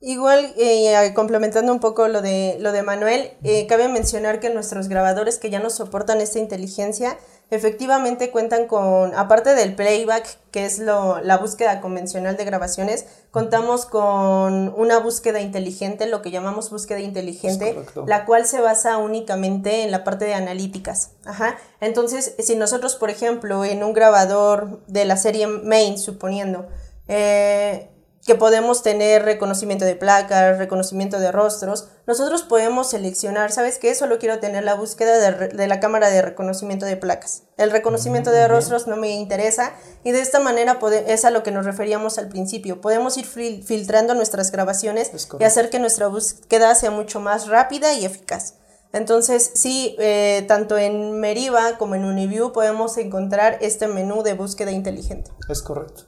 Igual, 0.00 0.52
eh, 0.56 1.12
complementando 1.14 1.72
un 1.72 1.78
poco 1.78 2.08
lo 2.08 2.20
de, 2.20 2.56
lo 2.58 2.72
de 2.72 2.82
Manuel, 2.82 3.30
eh, 3.44 3.68
cabe 3.68 3.86
mencionar 3.86 4.40
que 4.40 4.50
nuestros 4.50 4.88
grabadores 4.88 5.38
que 5.38 5.50
ya 5.50 5.60
nos 5.60 5.74
soportan 5.74 6.20
esta 6.20 6.40
inteligencia, 6.40 7.16
efectivamente 7.54 8.30
cuentan 8.30 8.66
con, 8.66 9.14
aparte 9.14 9.54
del 9.54 9.74
playback, 9.74 10.38
que 10.50 10.64
es 10.64 10.78
lo, 10.78 11.20
la 11.20 11.38
búsqueda 11.38 11.80
convencional 11.80 12.36
de 12.36 12.44
grabaciones, 12.44 13.06
contamos 13.30 13.86
con 13.86 14.72
una 14.76 14.98
búsqueda 14.98 15.40
inteligente, 15.40 16.06
lo 16.06 16.22
que 16.22 16.30
llamamos 16.30 16.70
búsqueda 16.70 17.00
inteligente, 17.00 17.76
la 18.06 18.24
cual 18.24 18.46
se 18.46 18.60
basa 18.60 18.98
únicamente 18.98 19.82
en 19.82 19.90
la 19.90 20.04
parte 20.04 20.24
de 20.24 20.34
analíticas. 20.34 21.12
Ajá. 21.24 21.56
Entonces, 21.80 22.34
si 22.38 22.56
nosotros, 22.56 22.96
por 22.96 23.10
ejemplo, 23.10 23.64
en 23.64 23.82
un 23.82 23.92
grabador 23.92 24.84
de 24.86 25.04
la 25.04 25.16
serie 25.16 25.46
main, 25.46 25.98
suponiendo, 25.98 26.66
eh, 27.08 27.90
que 28.26 28.34
podemos 28.34 28.82
tener 28.82 29.22
reconocimiento 29.22 29.84
de 29.84 29.96
placas, 29.96 30.56
reconocimiento 30.56 31.18
de 31.20 31.30
rostros, 31.30 31.88
nosotros 32.06 32.42
podemos 32.42 32.90
seleccionar, 32.90 33.52
¿sabes 33.52 33.78
qué? 33.78 33.94
Solo 33.94 34.18
quiero 34.18 34.40
tener 34.40 34.64
la 34.64 34.74
búsqueda 34.74 35.30
de, 35.30 35.66
la 35.66 35.80
cámara 35.80 36.08
de 36.08 36.22
reconocimiento 36.22 36.86
de 36.86 36.96
placas. 36.96 37.42
El 37.58 37.70
reconocimiento 37.70 38.30
de 38.30 38.48
rostros 38.48 38.86
no 38.86 38.96
me 38.96 39.10
interesa 39.10 39.72
y 40.04 40.12
de 40.12 40.20
esta 40.20 40.40
manera 40.40 40.78
es 41.06 41.24
a 41.24 41.30
lo 41.30 41.42
que 41.42 41.50
nos 41.50 41.66
referíamos 41.66 42.16
al 42.16 42.28
principio. 42.28 42.80
Podemos 42.80 43.18
ir 43.18 43.26
filtrando 43.26 44.14
nuestras 44.14 44.50
grabaciones 44.50 45.10
y 45.38 45.44
hacer 45.44 45.68
que 45.68 45.78
nuestra 45.78 46.08
búsqueda 46.08 46.74
sea 46.74 46.90
mucho 46.90 47.20
más 47.20 47.48
rápida 47.48 47.92
y 47.92 48.06
eficaz. 48.06 48.54
Entonces, 48.94 49.50
sí, 49.54 49.96
eh, 49.98 50.44
tanto 50.46 50.78
en 50.78 51.18
Meriva 51.18 51.78
como 51.78 51.96
en 51.96 52.04
Uniview 52.04 52.52
podemos 52.52 52.96
encontrar 52.96 53.58
este 53.60 53.88
menú 53.88 54.22
de 54.22 54.34
búsqueda 54.34 54.70
inteligente. 54.70 55.32
Es 55.48 55.62
correcto. 55.62 56.04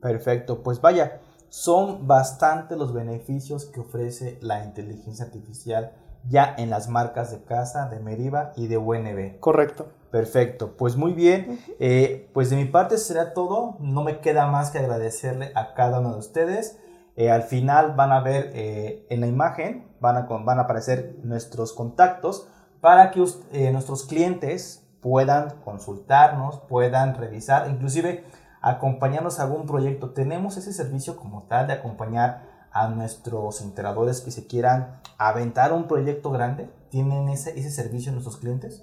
Perfecto, 0.00 0.62
pues 0.62 0.80
vaya, 0.80 1.20
son 1.50 2.06
bastante 2.06 2.76
los 2.76 2.94
beneficios 2.94 3.66
que 3.66 3.80
ofrece 3.80 4.38
la 4.40 4.64
inteligencia 4.64 5.26
artificial 5.26 5.92
ya 6.28 6.54
en 6.56 6.70
las 6.70 6.88
marcas 6.88 7.30
de 7.30 7.42
casa 7.42 7.88
de 7.88 8.00
Meriva 8.00 8.52
y 8.56 8.66
de 8.66 8.78
UNB. 8.78 9.40
Correcto. 9.40 9.88
Perfecto, 10.10 10.76
pues 10.76 10.96
muy 10.96 11.12
bien. 11.12 11.60
Eh, 11.78 12.28
pues 12.34 12.50
de 12.50 12.56
mi 12.56 12.64
parte 12.64 12.98
será 12.98 13.32
todo. 13.32 13.76
No 13.78 14.02
me 14.02 14.20
queda 14.20 14.46
más 14.46 14.70
que 14.70 14.78
agradecerle 14.78 15.52
a 15.54 15.74
cada 15.74 16.00
uno 16.00 16.12
de 16.12 16.18
ustedes. 16.18 16.78
Eh, 17.16 17.30
al 17.30 17.42
final 17.42 17.94
van 17.94 18.12
a 18.12 18.20
ver 18.20 18.50
eh, 18.54 19.06
en 19.10 19.20
la 19.20 19.26
imagen, 19.26 19.88
van 20.00 20.16
a, 20.16 20.20
van 20.22 20.58
a 20.58 20.62
aparecer 20.62 21.16
nuestros 21.22 21.72
contactos 21.72 22.48
para 22.80 23.10
que 23.10 23.20
nuestros 23.72 24.06
clientes 24.06 24.86
puedan 25.00 25.60
consultarnos, 25.64 26.60
puedan 26.60 27.14
revisar, 27.14 27.68
inclusive 27.70 28.24
acompañarnos 28.60 29.38
a 29.38 29.44
algún 29.44 29.66
proyecto. 29.66 30.10
Tenemos 30.10 30.56
ese 30.56 30.72
servicio 30.72 31.16
como 31.16 31.44
tal 31.44 31.66
de 31.66 31.74
acompañar 31.74 32.48
a 32.72 32.88
nuestros 32.88 33.60
integradores 33.62 34.20
que 34.20 34.30
se 34.30 34.46
quieran 34.46 35.00
aventar 35.18 35.72
un 35.72 35.88
proyecto 35.88 36.30
grande. 36.30 36.70
¿Tienen 36.90 37.28
ese, 37.28 37.58
ese 37.58 37.70
servicio 37.70 38.12
nuestros 38.12 38.36
clientes? 38.36 38.82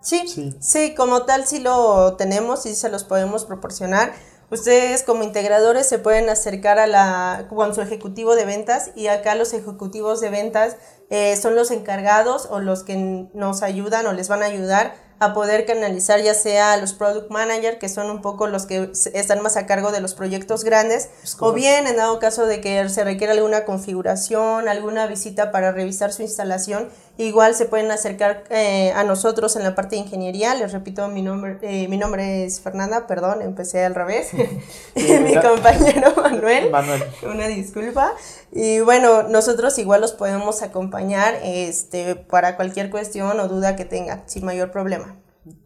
Sí, 0.00 0.26
sí, 0.26 0.56
sí, 0.60 0.94
como 0.96 1.22
tal 1.22 1.46
sí 1.46 1.60
lo 1.60 2.16
tenemos 2.16 2.66
y 2.66 2.74
se 2.74 2.88
los 2.88 3.04
podemos 3.04 3.44
proporcionar. 3.44 4.12
Ustedes 4.50 5.02
como 5.02 5.22
integradores 5.22 5.88
se 5.88 5.98
pueden 5.98 6.28
acercar 6.28 6.78
a 6.78 6.86
la, 6.86 7.46
con 7.48 7.74
su 7.74 7.80
ejecutivo 7.80 8.34
de 8.34 8.44
ventas 8.44 8.90
y 8.94 9.06
acá 9.06 9.34
los 9.34 9.54
ejecutivos 9.54 10.20
de 10.20 10.28
ventas 10.28 10.76
eh, 11.08 11.36
son 11.36 11.54
los 11.54 11.70
encargados 11.70 12.48
o 12.50 12.58
los 12.58 12.82
que 12.82 13.28
nos 13.32 13.62
ayudan 13.62 14.06
o 14.06 14.12
les 14.12 14.28
van 14.28 14.42
a 14.42 14.46
ayudar 14.46 14.94
a 15.22 15.34
poder 15.34 15.66
canalizar 15.66 16.20
ya 16.20 16.34
sea 16.34 16.72
a 16.72 16.76
los 16.78 16.94
product 16.94 17.30
manager, 17.30 17.78
que 17.78 17.88
son 17.88 18.10
un 18.10 18.20
poco 18.22 18.48
los 18.48 18.66
que 18.66 18.90
están 19.14 19.40
más 19.40 19.56
a 19.56 19.66
cargo 19.66 19.92
de 19.92 20.00
los 20.00 20.14
proyectos 20.14 20.64
grandes, 20.64 21.10
o 21.38 21.52
bien 21.52 21.86
en 21.86 21.94
dado 21.94 22.18
caso 22.18 22.44
de 22.44 22.60
que 22.60 22.88
se 22.88 23.04
requiera 23.04 23.32
alguna 23.32 23.64
configuración, 23.64 24.66
alguna 24.66 25.06
visita 25.06 25.52
para 25.52 25.70
revisar 25.70 26.12
su 26.12 26.22
instalación, 26.22 26.88
igual 27.18 27.54
se 27.54 27.66
pueden 27.66 27.90
acercar 27.90 28.44
eh, 28.50 28.92
a 28.94 29.04
nosotros 29.04 29.56
en 29.56 29.62
la 29.62 29.74
parte 29.74 29.96
de 29.96 30.02
ingeniería. 30.02 30.54
Les 30.54 30.72
repito, 30.72 31.06
mi 31.08 31.22
nombre, 31.22 31.58
eh, 31.62 31.88
mi 31.88 31.96
nombre 31.96 32.44
es 32.44 32.60
Fernanda, 32.60 33.06
perdón, 33.06 33.42
empecé 33.42 33.84
al 33.84 33.94
revés. 33.94 34.32
mi 34.94 35.34
compañero 35.34 36.14
Manuel, 36.16 36.70
Manuel. 36.70 37.02
Una 37.22 37.46
disculpa. 37.46 38.12
Y 38.50 38.80
bueno, 38.80 39.24
nosotros 39.24 39.78
igual 39.78 40.00
los 40.00 40.12
podemos 40.12 40.62
acompañar 40.62 41.38
este, 41.42 42.16
para 42.16 42.56
cualquier 42.56 42.90
cuestión 42.90 43.38
o 43.40 43.48
duda 43.48 43.76
que 43.76 43.84
tengan, 43.84 44.22
sin 44.26 44.44
mayor 44.44 44.70
problema. 44.70 45.16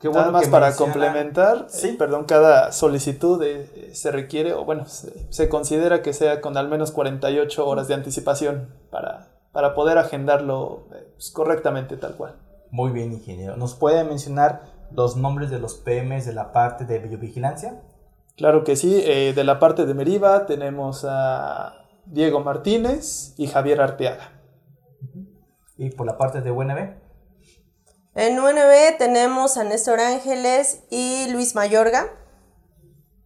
Qué 0.01 0.09
bueno 0.09 0.21
Nada 0.21 0.33
más 0.33 0.49
para 0.49 0.75
complementar, 0.75 1.67
¿Sí? 1.69 1.93
perdón, 1.99 2.25
cada 2.25 2.73
solicitud 2.73 3.43
eh, 3.43 3.91
se 3.93 4.11
requiere, 4.11 4.55
o 4.55 4.65
bueno, 4.65 4.87
se, 4.87 5.49
considera 5.51 6.01
que 6.01 6.15
sea 6.15 6.41
con 6.41 6.57
al 6.57 6.69
menos 6.69 6.93
48 6.93 7.67
horas 7.67 7.87
de 7.87 7.93
anticipación 7.93 8.71
para, 8.91 9.36
para 9.57 9.73
poder 9.73 9.97
agendarlo 9.97 10.87
eh, 10.95 11.09
pues, 11.15 11.31
correctamente 11.31 11.97
tal 11.97 12.15
cual. 12.15 12.37
Muy 12.71 12.93
bien, 12.93 13.15
ingeniero. 13.15 13.57
¿Nos 13.57 13.75
puede 13.75 14.05
mencionar 14.05 14.65
los 14.93 15.17
nombres 15.17 15.49
de 15.49 15.59
los 15.59 15.77
PMs 15.77 16.27
de 16.27 16.35
la 16.35 16.53
parte 16.53 16.85
de 16.85 16.99
biovigilancia? 16.99 17.81
Claro 18.37 18.65
que 18.65 18.77
sí, 18.77 19.01
eh, 19.03 19.33
de 19.35 19.45
la 19.45 19.59
parte 19.59 19.87
de 19.87 19.95
Meriva 19.95 20.45
tenemos 20.45 21.07
a 21.09 21.87
Diego 22.05 22.41
Martínez 22.41 23.33
y 23.39 23.47
Javier 23.47 23.81
Arteaga. 23.81 24.31
¿Y 25.79 25.89
por 25.89 26.05
la 26.05 26.19
parte 26.19 26.43
de 26.43 26.51
UNB? 26.51 26.95
En 28.15 28.39
UNB 28.39 28.99
tenemos 28.99 29.57
a 29.57 29.65
Néstor 29.65 30.01
Ángeles 30.01 30.85
y 30.91 31.29
Luis 31.33 31.55
Mayorga. 31.55 32.11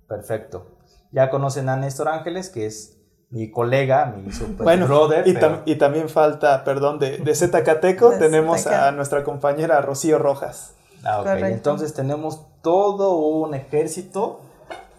Perfecto. 0.07 0.79
Ya 1.11 1.29
conocen 1.29 1.69
a 1.69 1.75
Néstor 1.75 2.07
Ángeles, 2.07 2.51
que 2.51 2.67
es 2.67 3.00
mi 3.31 3.51
colega, 3.51 4.07
mi 4.07 4.33
super 4.33 4.65
bueno, 4.65 4.87
brother. 4.87 5.27
Y, 5.27 5.39
y, 5.65 5.75
también 5.77 6.09
falta, 6.09 6.65
perdón, 6.65 6.99
de, 6.99 7.19
de 7.19 7.35
Zcateco, 7.35 8.11
tenemos 8.19 8.67
a 8.67 8.91
nuestra 8.93 9.23
compañera 9.23 9.81
Rocío 9.81 10.19
Rojas. 10.19 10.73
Ah, 11.05 11.21
ok. 11.21 11.27
Entonces 11.45 11.95
tenemos 11.95 12.41
todo 12.63 13.15
un 13.15 13.55
ejército 13.55 14.41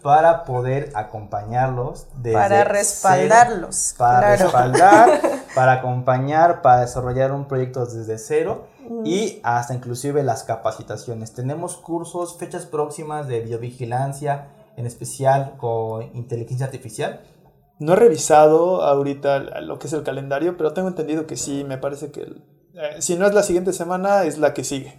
para 0.02 0.44
poder 0.44 0.90
acompañarlos. 0.94 2.06
para 2.32 2.64
respaldarlos. 2.64 3.94
para 3.96 4.36
respaldar, 4.36 5.20
para 5.54 5.72
acompañar, 5.74 6.60
para 6.60 6.80
desarrollar 6.80 7.32
un 7.32 7.46
proyecto 7.46 7.86
desde 7.86 8.18
cero 8.18 8.66
y 9.04 9.40
hasta 9.44 9.74
inclusive 9.74 10.22
las 10.22 10.42
capacitaciones. 10.42 11.32
Tenemos 11.32 11.76
cursos, 11.76 12.36
fechas 12.36 12.66
próximas 12.66 13.28
de 13.28 13.40
biovigilancia, 13.40 14.48
en 14.76 14.86
especial 14.86 15.54
con 15.56 16.10
inteligencia 16.14 16.66
artificial. 16.66 17.20
No 17.82 17.94
he 17.94 17.96
revisado 17.96 18.82
ahorita 18.82 19.40
lo 19.60 19.78
que 19.80 19.88
es 19.88 19.92
el 19.92 20.04
calendario, 20.04 20.56
pero 20.56 20.72
tengo 20.72 20.86
entendido 20.86 21.26
que 21.26 21.36
sí, 21.36 21.64
me 21.64 21.78
parece 21.78 22.12
que 22.12 22.20
eh, 22.22 23.00
si 23.00 23.16
no 23.16 23.26
es 23.26 23.34
la 23.34 23.42
siguiente 23.42 23.72
semana, 23.72 24.22
es 24.24 24.38
la 24.38 24.54
que 24.54 24.62
sigue. 24.62 24.98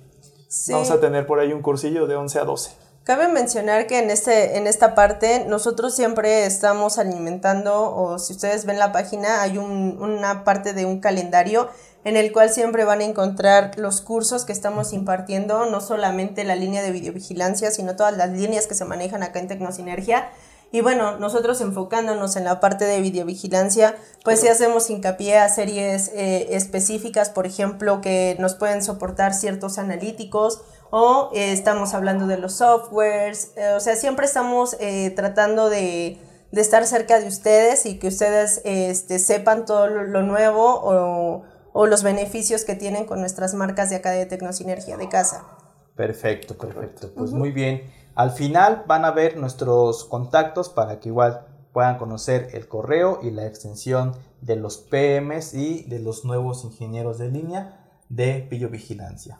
Vamos 0.70 0.92
a 0.92 1.00
tener 1.00 1.26
por 1.26 1.40
ahí 1.40 1.54
un 1.54 1.62
cursillo 1.62 2.08
de 2.08 2.16
11 2.16 2.40
a 2.40 2.44
12. 2.44 2.72
Cabe 3.04 3.30
mencionar 3.30 3.88
que 3.88 4.00
en, 4.00 4.10
este, 4.10 4.58
en 4.58 4.68
esta 4.68 4.96
parte 4.96 5.46
nosotros 5.48 5.96
siempre 5.96 6.46
estamos 6.46 6.98
alimentando, 6.98 7.96
o 7.96 8.20
si 8.20 8.34
ustedes 8.34 8.66
ven 8.66 8.80
la 8.80 8.92
página, 8.92 9.42
hay 9.42 9.58
un, 9.58 9.98
una 10.02 10.44
parte 10.44 10.74
de 10.74 10.86
un 10.86 11.00
calendario 11.00 11.70
en 12.04 12.18
el 12.18 12.34
cual 12.34 12.50
siempre 12.50 12.84
van 12.84 13.00
a 13.00 13.06
encontrar 13.06 13.78
los 13.78 14.02
cursos 14.02 14.44
que 14.44 14.52
estamos 14.52 14.92
impartiendo, 14.92 15.66
no 15.68 15.80
solamente 15.80 16.44
la 16.44 16.56
línea 16.56 16.82
de 16.82 16.92
videovigilancia, 16.92 17.72
sino 17.72 17.96
todas 17.96 18.16
las 18.18 18.30
líneas 18.30 18.68
que 18.68 18.76
se 18.76 18.84
manejan 18.84 19.24
acá 19.24 19.40
en 19.40 19.48
Tecnosinergia. 19.48 20.30
Y 20.74 20.82
bueno, 20.82 21.20
nosotros 21.20 21.62
enfocándonos 21.62 22.36
en 22.36 22.46
la 22.46 22.60
parte 22.60 22.86
de 22.86 23.00
videovigilancia, 23.00 23.96
pues 24.24 24.40
sí 24.40 24.48
hacemos 24.48 24.90
hincapié 24.90 25.38
a 25.38 25.48
series 25.48 26.10
eh, 26.16 26.48
específicas, 26.56 27.30
por 27.30 27.46
ejemplo, 27.46 28.02
que 28.02 28.36
nos 28.40 28.56
pueden 28.56 28.82
soportar 28.82 29.36
ciertos 29.36 29.78
analíticos 29.78 30.64
o 30.90 31.30
eh, 31.36 31.52
estamos 31.52 31.94
hablando 31.94 32.26
de 32.26 32.40
los 32.40 32.54
softwares, 32.54 33.52
eh, 33.56 33.74
o 33.76 33.80
sea, 33.80 33.96
siempre 33.96 34.26
estamos 34.26 34.76
eh, 34.80 35.12
tratando 35.12 35.70
de, 35.70 36.18
estar 36.52 36.88
cerca 36.88 37.20
de 37.20 37.28
ustedes 37.28 37.86
y 37.86 38.00
que 38.00 38.08
ustedes 38.08 38.60
este, 38.66 39.20
sepan 39.20 39.66
todo 39.66 39.86
lo, 39.86 40.24
nuevo 40.24 40.66
o, 40.66 41.44
o, 41.72 41.86
los 41.86 42.02
beneficios 42.02 42.64
que 42.64 42.74
tienen 42.74 43.06
con 43.06 43.20
nuestras 43.20 43.54
marcas 43.54 43.92
de 43.92 43.98
acá 43.98 44.10
de 44.10 44.26
Tecnosinergia 44.26 44.98
de 44.98 45.08
casa. 45.08 45.46
Perfecto, 45.96 46.58
perfecto. 46.58 47.12
Pues 47.16 47.32
muy 47.32 47.52
bien. 47.52 48.03
Al 48.16 48.32
final 48.32 48.84
van 48.88 49.06
a 49.06 49.12
ver 49.12 49.38
nuestros 49.38 50.06
contactos 50.06 50.70
para 50.70 51.00
que 51.00 51.10
igual 51.10 51.48
puedan 51.72 51.98
conocer 51.98 52.50
el 52.54 52.68
correo 52.68 53.20
y 53.24 53.32
la 53.32 53.46
extensión 53.48 54.14
de 54.42 54.56
los 54.56 54.78
PMs 54.78 55.54
y 55.54 55.84
de 55.84 56.00
los 56.00 56.24
nuevos 56.24 56.64
ingenieros 56.64 57.18
de 57.18 57.30
línea 57.30 57.80
de 58.10 58.48
Vigilancia. 58.72 59.40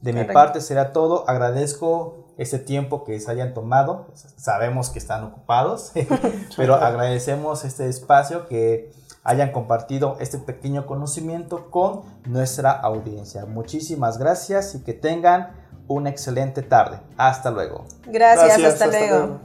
De 0.00 0.12
mi 0.12 0.24
parte 0.24 0.60
será 0.60 0.92
todo. 0.92 1.28
Agradezco 1.28 2.28
este 2.38 2.58
tiempo 2.58 3.04
que 3.04 3.20
se 3.20 3.30
hayan 3.30 3.52
tomado. 3.52 4.06
Sabemos 4.36 4.88
que 4.90 4.98
están 4.98 5.24
ocupados, 5.24 5.92
pero 6.56 6.76
agradecemos 6.76 7.64
este 7.64 7.88
espacio 7.88 8.48
que 8.48 8.92
hayan 9.24 9.52
compartido 9.52 10.16
este 10.20 10.38
pequeño 10.38 10.86
conocimiento 10.86 11.70
con 11.70 12.02
nuestra 12.24 12.70
audiencia. 12.70 13.44
Muchísimas 13.44 14.16
gracias 14.16 14.74
y 14.74 14.82
que 14.82 14.94
tengan 14.94 15.50
una 15.88 16.10
excelente 16.10 16.62
tarde. 16.62 17.00
Hasta 17.16 17.50
luego. 17.50 17.86
Gracias, 18.06 18.62
hasta, 18.62 18.86
luego. 18.86 19.40